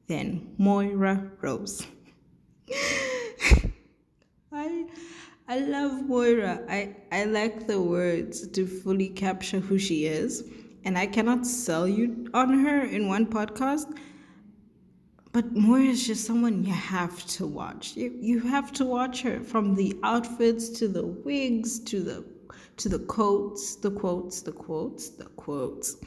than 0.07 0.53
Moira 0.59 1.31
Rose. 1.41 1.87
I 5.47 5.59
love 5.59 6.05
Moira. 6.07 6.61
I, 6.69 6.95
I 7.11 7.25
like 7.25 7.67
the 7.67 7.81
words 7.81 8.47
to 8.47 8.65
fully 8.65 9.09
capture 9.09 9.59
who 9.59 9.77
she 9.77 10.05
is. 10.05 10.49
And 10.85 10.97
I 10.97 11.05
cannot 11.05 11.45
sell 11.45 11.87
you 11.87 12.29
on 12.33 12.63
her 12.63 12.81
in 12.81 13.09
one 13.09 13.25
podcast. 13.25 13.97
But 15.33 15.51
Moira 15.53 15.85
is 15.85 16.05
just 16.05 16.25
someone 16.25 16.63
you 16.63 16.71
have 16.73 17.25
to 17.27 17.45
watch. 17.45 17.97
You, 17.97 18.15
you 18.21 18.39
have 18.41 18.71
to 18.73 18.85
watch 18.85 19.21
her 19.23 19.41
from 19.41 19.75
the 19.75 19.97
outfits 20.03 20.69
to 20.79 20.87
the 20.87 21.05
wigs 21.05 21.79
to 21.79 21.99
the 22.01 22.23
to 22.77 22.89
the 22.89 22.99
quotes, 22.99 23.75
the 23.75 23.91
quotes, 23.91 24.41
the 24.41 24.51
quotes, 24.51 25.09
the 25.09 25.25
quotes. 25.25 25.97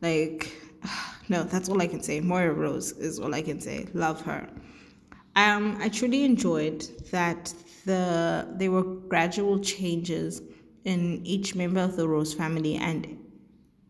Like 0.00 0.52
no, 1.28 1.42
that's 1.42 1.68
all 1.68 1.80
I 1.82 1.86
can 1.88 2.02
say. 2.02 2.20
Moira 2.20 2.52
Rose 2.52 2.92
is 2.92 3.18
all 3.18 3.34
I 3.34 3.42
can 3.42 3.60
say. 3.60 3.86
Love 3.94 4.20
her. 4.22 4.48
Um, 5.34 5.76
I 5.80 5.88
truly 5.88 6.24
enjoyed 6.24 6.82
that 7.10 7.52
the 7.86 8.48
there 8.56 8.70
were 8.70 8.82
gradual 8.82 9.60
changes 9.60 10.42
in 10.84 11.24
each 11.24 11.54
member 11.54 11.80
of 11.80 11.96
the 11.96 12.06
Rose 12.06 12.34
family, 12.34 12.74
and 12.76 13.18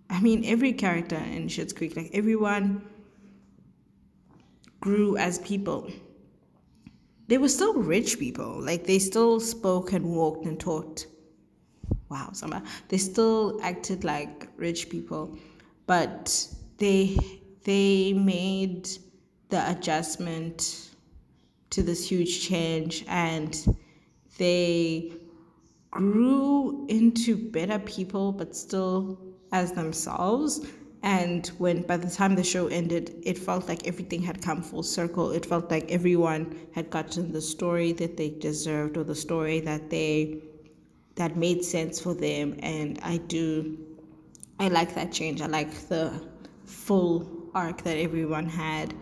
I 0.08 0.20
mean 0.20 0.44
every 0.44 0.72
character 0.72 1.16
in 1.16 1.48
Schitt's 1.48 1.72
Creek, 1.72 1.96
like 1.96 2.10
everyone 2.12 2.82
grew 4.80 5.16
as 5.16 5.38
people. 5.40 5.90
They 7.28 7.38
were 7.38 7.48
still 7.48 7.74
rich 7.74 8.18
people, 8.20 8.62
like 8.62 8.84
they 8.86 9.00
still 9.00 9.40
spoke 9.40 9.92
and 9.92 10.04
walked 10.04 10.46
and 10.46 10.60
talked. 10.60 11.08
Wow, 12.08 12.30
somebody 12.32 12.64
they 12.88 12.98
still 12.98 13.58
acted 13.62 14.04
like 14.04 14.48
rich 14.56 14.90
people, 14.90 15.36
but 15.86 16.46
they 16.76 17.16
they 17.64 18.12
made 18.12 18.88
the 19.48 19.70
adjustment 19.70 20.90
to 21.70 21.82
this 21.82 22.08
huge 22.08 22.46
change 22.46 23.04
and 23.08 23.76
they 24.38 25.12
grew 25.90 26.86
into 26.88 27.36
better 27.36 27.78
people 27.78 28.32
but 28.32 28.54
still 28.54 29.18
as 29.52 29.72
themselves. 29.72 30.66
And 31.02 31.46
when 31.58 31.82
by 31.82 31.96
the 31.96 32.10
time 32.10 32.34
the 32.34 32.42
show 32.44 32.66
ended 32.66 33.22
it 33.24 33.38
felt 33.38 33.68
like 33.68 33.86
everything 33.86 34.22
had 34.22 34.42
come 34.42 34.62
full 34.62 34.82
circle. 34.82 35.30
It 35.30 35.46
felt 35.46 35.70
like 35.70 35.90
everyone 35.90 36.58
had 36.74 36.90
gotten 36.90 37.32
the 37.32 37.40
story 37.40 37.92
that 37.92 38.16
they 38.16 38.30
deserved 38.30 38.96
or 38.96 39.04
the 39.04 39.14
story 39.14 39.60
that 39.60 39.88
they 39.90 40.42
that 41.14 41.36
made 41.36 41.64
sense 41.64 42.00
for 42.00 42.14
them. 42.14 42.58
And 42.62 42.98
i 43.02 43.18
do 43.18 43.78
i 44.58 44.68
like 44.68 44.94
that 44.94 45.12
change. 45.12 45.40
I 45.40 45.46
like 45.46 45.88
the 45.88 46.12
full 46.64 47.50
arc 47.54 47.82
that 47.82 47.96
everyone 47.96 48.48
had. 48.48 48.94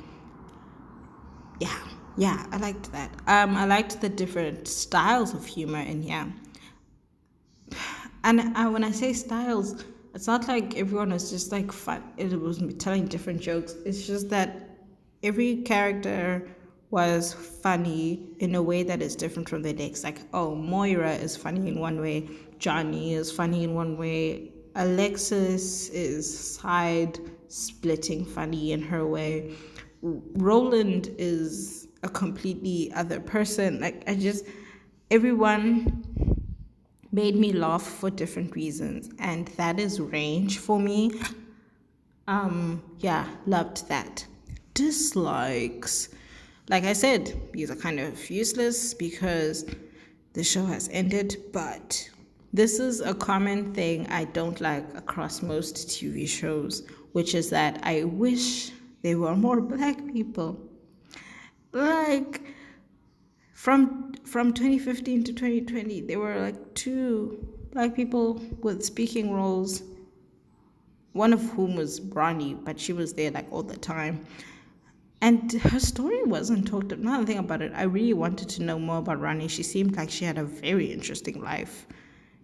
Yeah 1.61 1.94
yeah, 2.17 2.47
I 2.53 2.57
liked 2.59 2.93
that. 2.93 3.11
Um, 3.27 3.57
I 3.57 3.65
liked 3.65 4.01
the 4.01 4.09
different 4.09 4.69
styles 4.69 5.35
of 5.35 5.45
humor 5.45 5.81
in 5.81 6.03
here. 6.03 6.33
And 8.23 8.57
uh, 8.57 8.71
when 8.71 8.85
I 8.85 8.91
say 8.91 9.13
styles, 9.13 9.85
it's 10.15 10.27
not 10.27 10.49
like 10.49 10.77
everyone 10.77 11.11
was 11.11 11.31
just 11.31 11.53
like 11.53 11.73
fun. 11.73 12.03
It 12.17 12.41
was 12.41 12.63
telling 12.79 13.07
different 13.07 13.41
jokes. 13.41 13.75
It's 13.85 14.07
just 14.07 14.31
that 14.31 14.79
every 15.23 15.57
character 15.63 16.49
was 16.91 17.35
funny 17.35 18.29
in 18.39 18.55
a 18.55 18.63
way 18.63 18.85
that 18.85 19.03
is 19.03 19.17
different 19.17 19.49
from 19.49 19.63
the 19.63 19.73
next. 19.73 20.05
Like, 20.05 20.21
oh, 20.33 20.55
Moira 20.55 21.13
is 21.15 21.37
funny 21.37 21.69
in 21.69 21.81
one 21.81 22.01
way. 22.01 22.29
Johnny 22.59 23.15
is 23.15 23.33
funny 23.33 23.65
in 23.65 23.75
one 23.75 23.97
way. 23.97 24.53
Alexis 24.77 25.89
is 25.91 26.55
side 26.57 27.19
splitting 27.49 28.25
funny 28.25 28.73
in 28.73 28.81
her 28.81 29.07
way. 29.07 29.55
Roland 30.03 31.11
is 31.19 31.84
a 32.05 32.09
completely 32.09 32.93
other 32.95 33.19
person. 33.19 33.81
Like 33.81 34.05
I 34.07 34.15
just 34.15 34.45
everyone 35.11 36.05
made 37.11 37.37
me 37.37 37.53
laugh 37.53 37.83
for 37.83 38.11
different 38.11 38.55
reasons 38.55 39.11
and 39.19 39.49
that 39.57 39.81
is 39.81 40.01
range 40.01 40.59
for 40.59 40.79
me. 40.79 41.11
Um 42.29 42.83
yeah, 42.99 43.27
loved 43.47 43.89
that. 43.89 44.27
Dislikes. 44.75 46.11
Like 46.69 46.85
I 46.85 46.93
said, 46.93 47.41
these 47.53 47.71
are 47.71 47.77
kind 47.77 48.01
of 48.01 48.31
useless 48.31 48.95
because 48.95 49.67
the 50.33 50.43
show 50.43 50.65
has 50.65 50.89
ended, 50.93 51.37
but 51.53 52.11
this 52.53 52.81
is 52.81 53.01
a 53.01 53.15
common 53.15 53.75
thing 53.75 54.07
I 54.09 54.25
don't 54.25 54.61
like 54.61 54.87
across 54.97 55.43
most 55.43 55.89
TV 55.89 56.27
shows, 56.27 56.83
which 57.13 57.35
is 57.35 57.51
that 57.51 57.81
I 57.83 58.05
wish 58.05 58.73
there 59.03 59.19
were 59.19 59.37
more 59.37 59.61
black 59.61 59.99
people 60.13 60.59
like 61.75 62.43
from 63.53 64.15
from 64.25 64.53
2015 64.53 65.25
to 65.25 65.33
2020 65.33 66.01
there 66.03 66.19
were 66.19 66.41
like 66.41 66.75
two 66.75 67.47
black 67.73 67.95
people 67.95 68.41
with 68.63 68.83
speaking 68.85 69.33
roles 69.33 69.83
one 71.15 71.33
of 71.33 71.41
whom 71.53 71.77
was 71.77 72.01
Ronnie, 72.01 72.55
but 72.55 72.79
she 72.79 72.93
was 72.93 73.15
there 73.15 73.31
like 73.31 73.47
all 73.51 73.63
the 73.63 73.77
time. 73.77 74.27
And 75.23 75.51
her 75.53 75.81
story 75.81 76.23
wasn't 76.25 76.67
talked 76.67 76.93
about. 76.93 77.03
Another 77.05 77.25
thing 77.25 77.39
about 77.39 77.63
it, 77.63 77.73
I 77.75 77.85
really 77.85 78.13
wanted 78.13 78.49
to 78.51 78.63
know 78.63 78.79
more 78.79 78.99
about 78.99 79.21
Ronnie. 79.21 79.49
She 79.49 79.63
seemed 79.63 79.97
like 79.97 80.11
she 80.11 80.25
had 80.25 80.39
a 80.39 80.45
very 80.45 80.93
interesting 80.93 81.41
life. 81.41 81.87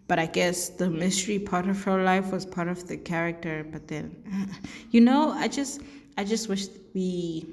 But 0.06 0.18
I 0.18 0.26
guess 0.26 0.70
the 0.70 0.88
mystery 0.88 1.38
part 1.38 1.68
of 1.68 1.82
her 1.84 2.02
life 2.02 2.32
was 2.32 2.46
part 2.46 2.68
of 2.68 2.86
the 2.88 2.96
character. 2.96 3.66
But 3.70 3.88
then, 3.88 4.48
you 4.92 5.00
know, 5.00 5.30
I 5.32 5.48
just, 5.48 5.82
I 6.16 6.24
just 6.24 6.48
wish 6.48 6.68
we 6.94 7.44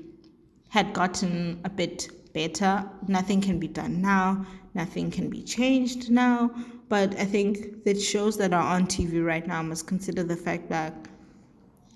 had 0.69 0.93
gotten 0.93 1.59
a 1.63 1.69
bit 1.69 2.09
better. 2.33 2.83
Nothing 3.07 3.41
can 3.41 3.59
be 3.59 3.67
done 3.67 4.01
now, 4.01 4.45
nothing 4.73 5.11
can 5.11 5.29
be 5.29 5.41
changed 5.43 6.09
now. 6.09 6.51
But 6.89 7.17
I 7.19 7.25
think 7.25 7.83
the 7.83 7.99
shows 7.99 8.37
that 8.37 8.53
are 8.53 8.63
on 8.75 8.87
TV 8.87 9.25
right 9.25 9.45
now 9.45 9.61
must 9.61 9.87
consider 9.87 10.23
the 10.23 10.37
fact 10.37 10.69
that 10.69 10.93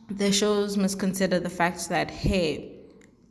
the 0.10 0.32
shows 0.32 0.76
must 0.76 1.00
consider 1.00 1.40
the 1.40 1.50
fact 1.50 1.88
that, 1.90 2.12
hey, 2.12 2.72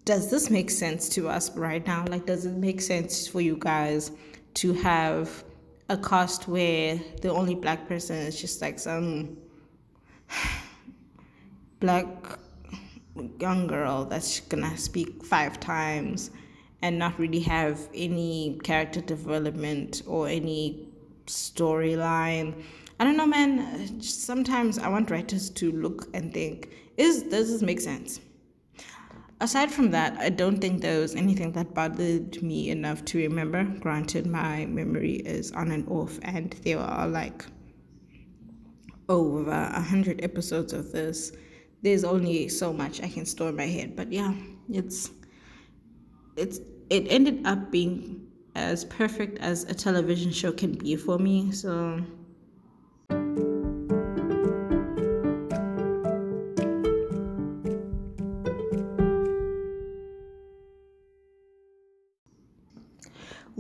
does 0.07 0.31
this 0.31 0.51
make 0.51 0.71
sense 0.71 1.09
to 1.11 1.29
us 1.29 1.55
right 1.57 1.87
now? 1.87 2.05
Like, 2.09 2.25
does 2.25 2.47
it 2.47 2.57
make 2.57 2.81
sense 2.81 3.27
for 3.27 3.41
you 3.41 3.57
guys 3.59 4.13
to 4.55 4.73
have 4.75 5.45
a 5.91 5.97
cast 5.99 6.49
where 6.49 6.99
the 7.21 7.31
only 7.31 7.55
black 7.55 7.87
person 7.87 8.17
is 8.17 8.41
just 8.41 8.63
like 8.63 8.79
some 8.79 9.37
black 11.81 12.07
young 13.41 13.67
girl 13.67 14.05
that's 14.05 14.41
gonna 14.41 14.77
speak 14.77 15.25
five 15.25 15.59
times 15.61 16.31
and 16.83 16.99
not 16.99 17.19
really 17.19 17.41
have 17.41 17.89
any 17.95 18.59
character 18.65 19.01
development 19.01 20.03
or 20.07 20.29
any 20.29 20.89
storyline. 21.27 22.63
I 22.99 23.05
don't 23.05 23.17
know, 23.17 23.27
man. 23.27 24.01
Sometimes 24.03 24.79
I 24.79 24.89
want 24.89 25.11
writers 25.11 25.51
to 25.51 25.73
look 25.73 26.09
and 26.15 26.33
think, 26.33 26.71
is 26.97 27.23
does 27.25 27.51
this 27.51 27.63
make 27.63 27.81
sense? 27.81 28.21
Aside 29.43 29.71
from 29.71 29.91
that, 29.93 30.19
I 30.19 30.29
don't 30.29 30.59
think 30.59 30.83
there 30.83 31.01
was 31.01 31.15
anything 31.15 31.53
that 31.53 31.73
bothered 31.73 32.43
me 32.43 32.69
enough 32.69 33.07
to 33.07 33.19
remember. 33.19 33.65
Granted, 33.65 34.27
my 34.27 34.67
memory 34.67 35.15
is 35.15 35.51
on 35.53 35.71
and 35.71 35.89
off, 35.89 36.19
and 36.23 36.53
there 36.63 36.79
are 36.79 37.09
like 37.09 37.47
over 39.09 39.51
a 39.51 39.81
hundred 39.81 40.23
episodes 40.23 40.75
of 40.75 40.93
this 40.93 41.33
there's 41.83 42.05
only 42.05 42.49
so 42.49 42.73
much 42.73 43.03
I 43.03 43.09
can 43.09 43.27
store 43.27 43.51
in 43.51 43.57
my 43.57 43.67
head. 43.67 43.97
But 43.97 44.13
yeah, 44.13 44.35
it's 44.71 45.11
it's 46.37 46.61
it 46.91 47.07
ended 47.09 47.47
up 47.47 47.71
being 47.71 48.27
as 48.55 48.85
perfect 48.85 49.39
as 49.39 49.65
a 49.65 49.75
television 49.75 50.33
show 50.33 50.53
can 50.53 50.73
be 50.73 50.97
for 50.97 51.19
me. 51.19 51.53
So 51.53 52.01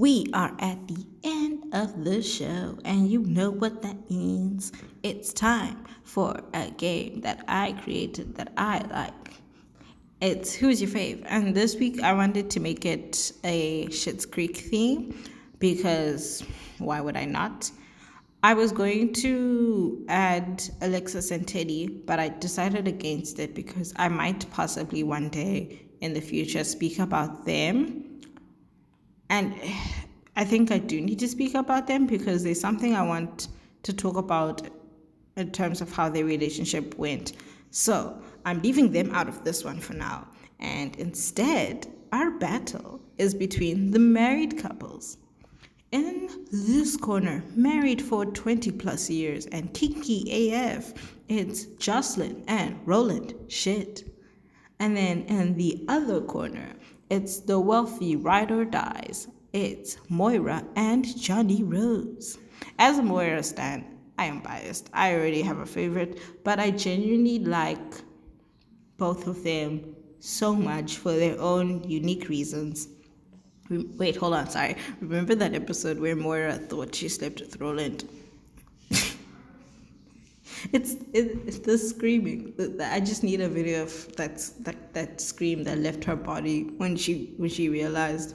We 0.00 0.24
are 0.32 0.56
at 0.60 0.88
the 0.88 1.04
end 1.24 1.74
of 1.74 2.04
the 2.04 2.22
show, 2.22 2.78
and 2.86 3.10
you 3.10 3.20
know 3.20 3.50
what 3.50 3.82
that 3.82 4.08
means. 4.08 4.72
It's 5.02 5.32
time 5.32 5.84
for 6.04 6.42
a 6.52 6.70
game 6.72 7.22
that 7.22 7.42
I 7.48 7.72
created 7.72 8.34
that 8.34 8.52
I 8.58 8.80
like. 8.90 9.34
It's 10.20 10.54
Who's 10.54 10.82
Your 10.82 10.90
Fave? 10.90 11.24
And 11.26 11.54
this 11.54 11.76
week 11.76 12.02
I 12.02 12.12
wanted 12.12 12.50
to 12.50 12.60
make 12.60 12.84
it 12.84 13.32
a 13.42 13.86
Schitt's 13.86 14.26
Creek 14.26 14.58
theme 14.58 15.14
because 15.58 16.44
why 16.78 17.00
would 17.00 17.16
I 17.16 17.24
not? 17.24 17.70
I 18.42 18.52
was 18.52 18.72
going 18.72 19.14
to 19.14 20.04
add 20.08 20.62
Alexis 20.82 21.30
and 21.30 21.48
Teddy, 21.48 21.88
but 21.88 22.20
I 22.20 22.28
decided 22.28 22.86
against 22.86 23.38
it 23.38 23.54
because 23.54 23.94
I 23.96 24.08
might 24.08 24.50
possibly 24.50 25.02
one 25.02 25.30
day 25.30 25.80
in 26.02 26.12
the 26.12 26.20
future 26.20 26.64
speak 26.64 26.98
about 26.98 27.46
them 27.46 28.20
and 29.30 29.54
I 30.36 30.44
think 30.44 30.70
I 30.70 30.78
do 30.78 31.00
need 31.00 31.18
to 31.20 31.28
speak 31.28 31.54
about 31.54 31.86
them 31.86 32.06
because 32.06 32.44
there's 32.44 32.60
something 32.60 32.94
I 32.94 33.02
want 33.02 33.48
to 33.82 33.92
talk 33.92 34.16
about 34.16 34.62
in 35.40 35.50
terms 35.50 35.80
of 35.80 35.92
how 35.92 36.08
their 36.08 36.24
relationship 36.24 36.96
went. 36.96 37.32
So 37.70 38.22
I'm 38.44 38.62
leaving 38.62 38.92
them 38.92 39.10
out 39.12 39.28
of 39.28 39.42
this 39.42 39.64
one 39.64 39.80
for 39.80 39.94
now. 39.94 40.28
And 40.60 40.94
instead, 40.96 41.88
our 42.12 42.30
battle 42.30 43.00
is 43.18 43.34
between 43.34 43.90
the 43.90 43.98
married 43.98 44.58
couples. 44.58 45.16
In 45.92 46.28
this 46.52 46.96
corner, 46.96 47.42
married 47.56 48.00
for 48.00 48.24
20 48.24 48.70
plus 48.72 49.10
years 49.10 49.46
and 49.46 49.74
kinky 49.74 50.52
AF, 50.52 50.92
it's 51.28 51.64
Jocelyn 51.64 52.44
and 52.46 52.78
Roland. 52.86 53.34
Shit. 53.48 54.04
And 54.78 54.96
then 54.96 55.22
in 55.22 55.56
the 55.56 55.84
other 55.88 56.20
corner, 56.20 56.74
it's 57.10 57.40
the 57.40 57.58
wealthy 57.58 58.14
ride 58.14 58.52
or 58.52 58.64
dies. 58.64 59.26
It's 59.52 59.96
Moira 60.08 60.64
and 60.76 61.04
Johnny 61.20 61.64
Rose. 61.64 62.38
As 62.78 62.98
a 62.98 63.02
Moira 63.02 63.42
stan, 63.42 63.84
I 64.20 64.26
am 64.26 64.40
biased. 64.40 64.90
I 64.92 65.14
already 65.14 65.40
have 65.40 65.60
a 65.60 65.66
favorite, 65.66 66.20
but 66.44 66.60
I 66.60 66.72
genuinely 66.72 67.38
like 67.38 67.94
both 68.98 69.26
of 69.26 69.42
them 69.42 69.96
so 70.18 70.54
much 70.54 70.98
for 70.98 71.12
their 71.12 71.40
own 71.40 71.82
unique 71.84 72.28
reasons. 72.28 72.88
Wait, 73.70 74.16
hold 74.16 74.34
on, 74.34 74.50
sorry. 74.50 74.76
Remember 75.00 75.34
that 75.36 75.54
episode 75.54 75.98
where 75.98 76.14
Moira 76.14 76.58
thought 76.58 76.94
she 76.94 77.08
slept 77.08 77.40
with 77.40 77.58
Roland? 77.62 78.06
it's 78.90 80.92
it, 81.14 81.38
it's 81.46 81.60
the 81.60 81.78
screaming. 81.78 82.52
I 82.78 83.00
just 83.00 83.22
need 83.22 83.40
a 83.40 83.48
video 83.48 83.84
of 83.84 84.14
that 84.16 84.44
that 84.60 84.92
that 84.92 85.22
scream 85.22 85.64
that 85.64 85.78
left 85.78 86.04
her 86.04 86.16
body 86.16 86.64
when 86.76 86.94
she 86.94 87.32
when 87.38 87.48
she 87.48 87.70
realized 87.70 88.34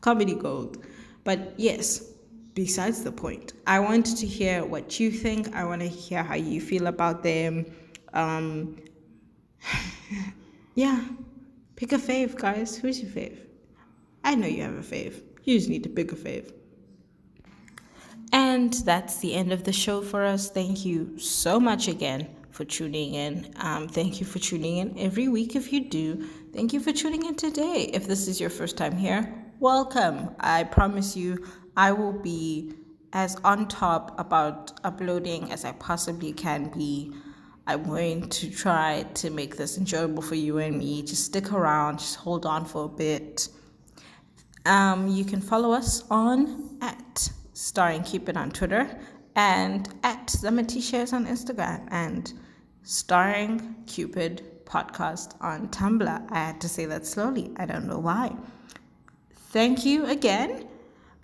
comedy 0.00 0.34
gold. 0.34 0.84
But 1.22 1.54
yes, 1.56 2.09
besides 2.64 3.02
the 3.02 3.10
point, 3.10 3.54
I 3.66 3.80
want 3.80 4.04
to 4.18 4.26
hear 4.26 4.66
what 4.66 5.00
you 5.00 5.10
think. 5.10 5.54
I 5.54 5.64
want 5.64 5.80
to 5.80 5.88
hear 5.88 6.22
how 6.22 6.34
you 6.34 6.60
feel 6.60 6.88
about 6.88 7.22
them. 7.22 7.64
Um, 8.12 8.76
yeah, 10.74 11.00
pick 11.76 11.92
a 11.92 11.96
fave, 11.96 12.36
guys. 12.36 12.76
Who's 12.76 13.00
your 13.00 13.10
fave? 13.10 13.38
I 14.24 14.34
know 14.34 14.46
you 14.46 14.62
have 14.62 14.74
a 14.74 14.82
fave. 14.94 15.22
You 15.44 15.56
just 15.56 15.70
need 15.70 15.84
to 15.84 15.88
pick 15.88 16.12
a 16.12 16.16
fave. 16.16 16.52
And 18.30 18.74
that's 18.74 19.16
the 19.20 19.32
end 19.32 19.52
of 19.52 19.64
the 19.64 19.72
show 19.72 20.02
for 20.02 20.22
us. 20.22 20.50
Thank 20.50 20.84
you 20.84 21.18
so 21.18 21.58
much 21.58 21.88
again 21.88 22.28
for 22.50 22.66
tuning 22.66 23.14
in. 23.14 23.54
Um, 23.56 23.88
thank 23.88 24.20
you 24.20 24.26
for 24.26 24.38
tuning 24.38 24.76
in 24.76 24.98
every 24.98 25.28
week 25.28 25.56
if 25.56 25.72
you 25.72 25.88
do. 25.88 26.28
Thank 26.52 26.74
you 26.74 26.80
for 26.80 26.92
tuning 26.92 27.24
in 27.24 27.36
today. 27.36 27.90
If 27.94 28.06
this 28.06 28.28
is 28.28 28.38
your 28.38 28.50
first 28.50 28.76
time 28.76 28.98
here, 28.98 29.34
welcome. 29.60 30.34
I 30.40 30.64
promise 30.64 31.16
you, 31.16 31.46
I 31.76 31.92
will 31.92 32.12
be 32.12 32.74
as 33.12 33.36
on 33.44 33.68
top 33.68 34.18
about 34.18 34.72
uploading 34.84 35.50
as 35.50 35.64
I 35.64 35.72
possibly 35.72 36.32
can 36.32 36.70
be. 36.70 37.12
I'm 37.66 37.84
going 37.84 38.28
to 38.28 38.50
try 38.50 39.04
to 39.14 39.30
make 39.30 39.56
this 39.56 39.78
enjoyable 39.78 40.22
for 40.22 40.34
you 40.34 40.58
and 40.58 40.78
me. 40.78 41.02
Just 41.02 41.24
stick 41.24 41.52
around, 41.52 41.98
just 41.98 42.16
hold 42.16 42.46
on 42.46 42.64
for 42.64 42.84
a 42.84 42.88
bit. 42.88 43.48
Um, 44.66 45.08
you 45.08 45.24
can 45.24 45.40
follow 45.40 45.72
us 45.72 46.04
on 46.10 46.78
at 46.80 47.30
Starring 47.52 48.02
Cupid 48.02 48.36
on 48.36 48.50
Twitter 48.50 48.98
and 49.36 49.88
at 50.02 50.26
Zamati 50.28 50.82
Shares 50.82 51.12
on 51.12 51.26
Instagram 51.26 51.86
and 51.90 52.32
Starring 52.82 53.76
Cupid 53.86 54.64
podcast 54.64 55.34
on 55.40 55.68
Tumblr. 55.68 56.26
I 56.30 56.38
had 56.38 56.60
to 56.60 56.68
say 56.68 56.86
that 56.86 57.06
slowly. 57.06 57.52
I 57.56 57.66
don't 57.66 57.86
know 57.86 57.98
why. 57.98 58.34
Thank 59.50 59.84
you 59.84 60.06
again. 60.06 60.69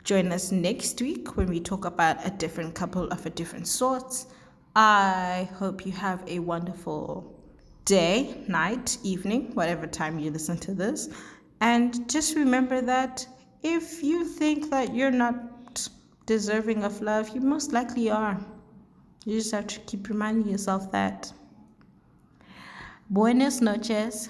Join 0.07 0.31
us 0.31 0.53
next 0.53 1.01
week 1.01 1.37
when 1.37 1.49
we 1.49 1.59
talk 1.59 1.85
about 1.85 2.25
a 2.25 2.31
different 2.31 2.77
couple 2.77 3.09
of 3.09 3.27
a 3.27 3.31
different 3.31 3.67
sorts. 3.67 4.29
I 4.77 5.49
hope 5.59 5.85
you 5.85 5.91
have 5.91 6.23
a 6.29 6.39
wonderful 6.39 7.35
day, 7.85 8.45
night, 8.47 8.99
evening, 9.03 9.51
whatever 9.55 9.89
time 9.89 10.21
you 10.21 10.31
listen 10.31 10.59
to 10.59 10.75
this. 10.75 11.09
And 11.61 12.09
just 12.09 12.37
remember 12.37 12.81
that 12.83 13.27
if 13.65 14.01
you 14.01 14.25
think 14.25 14.71
that 14.71 14.95
you're 14.95 15.11
not 15.11 15.89
deserving 16.25 16.85
of 16.85 17.03
love, 17.03 17.31
you 17.31 17.41
most 17.41 17.73
likely 17.73 18.09
are. 18.09 18.39
You 19.25 19.39
just 19.39 19.51
have 19.51 19.67
to 19.67 19.81
keep 19.81 20.09
reminding 20.09 20.49
yourself 20.49 20.93
that. 20.93 21.33
Buenas 23.11 23.61
noches. 23.61 24.29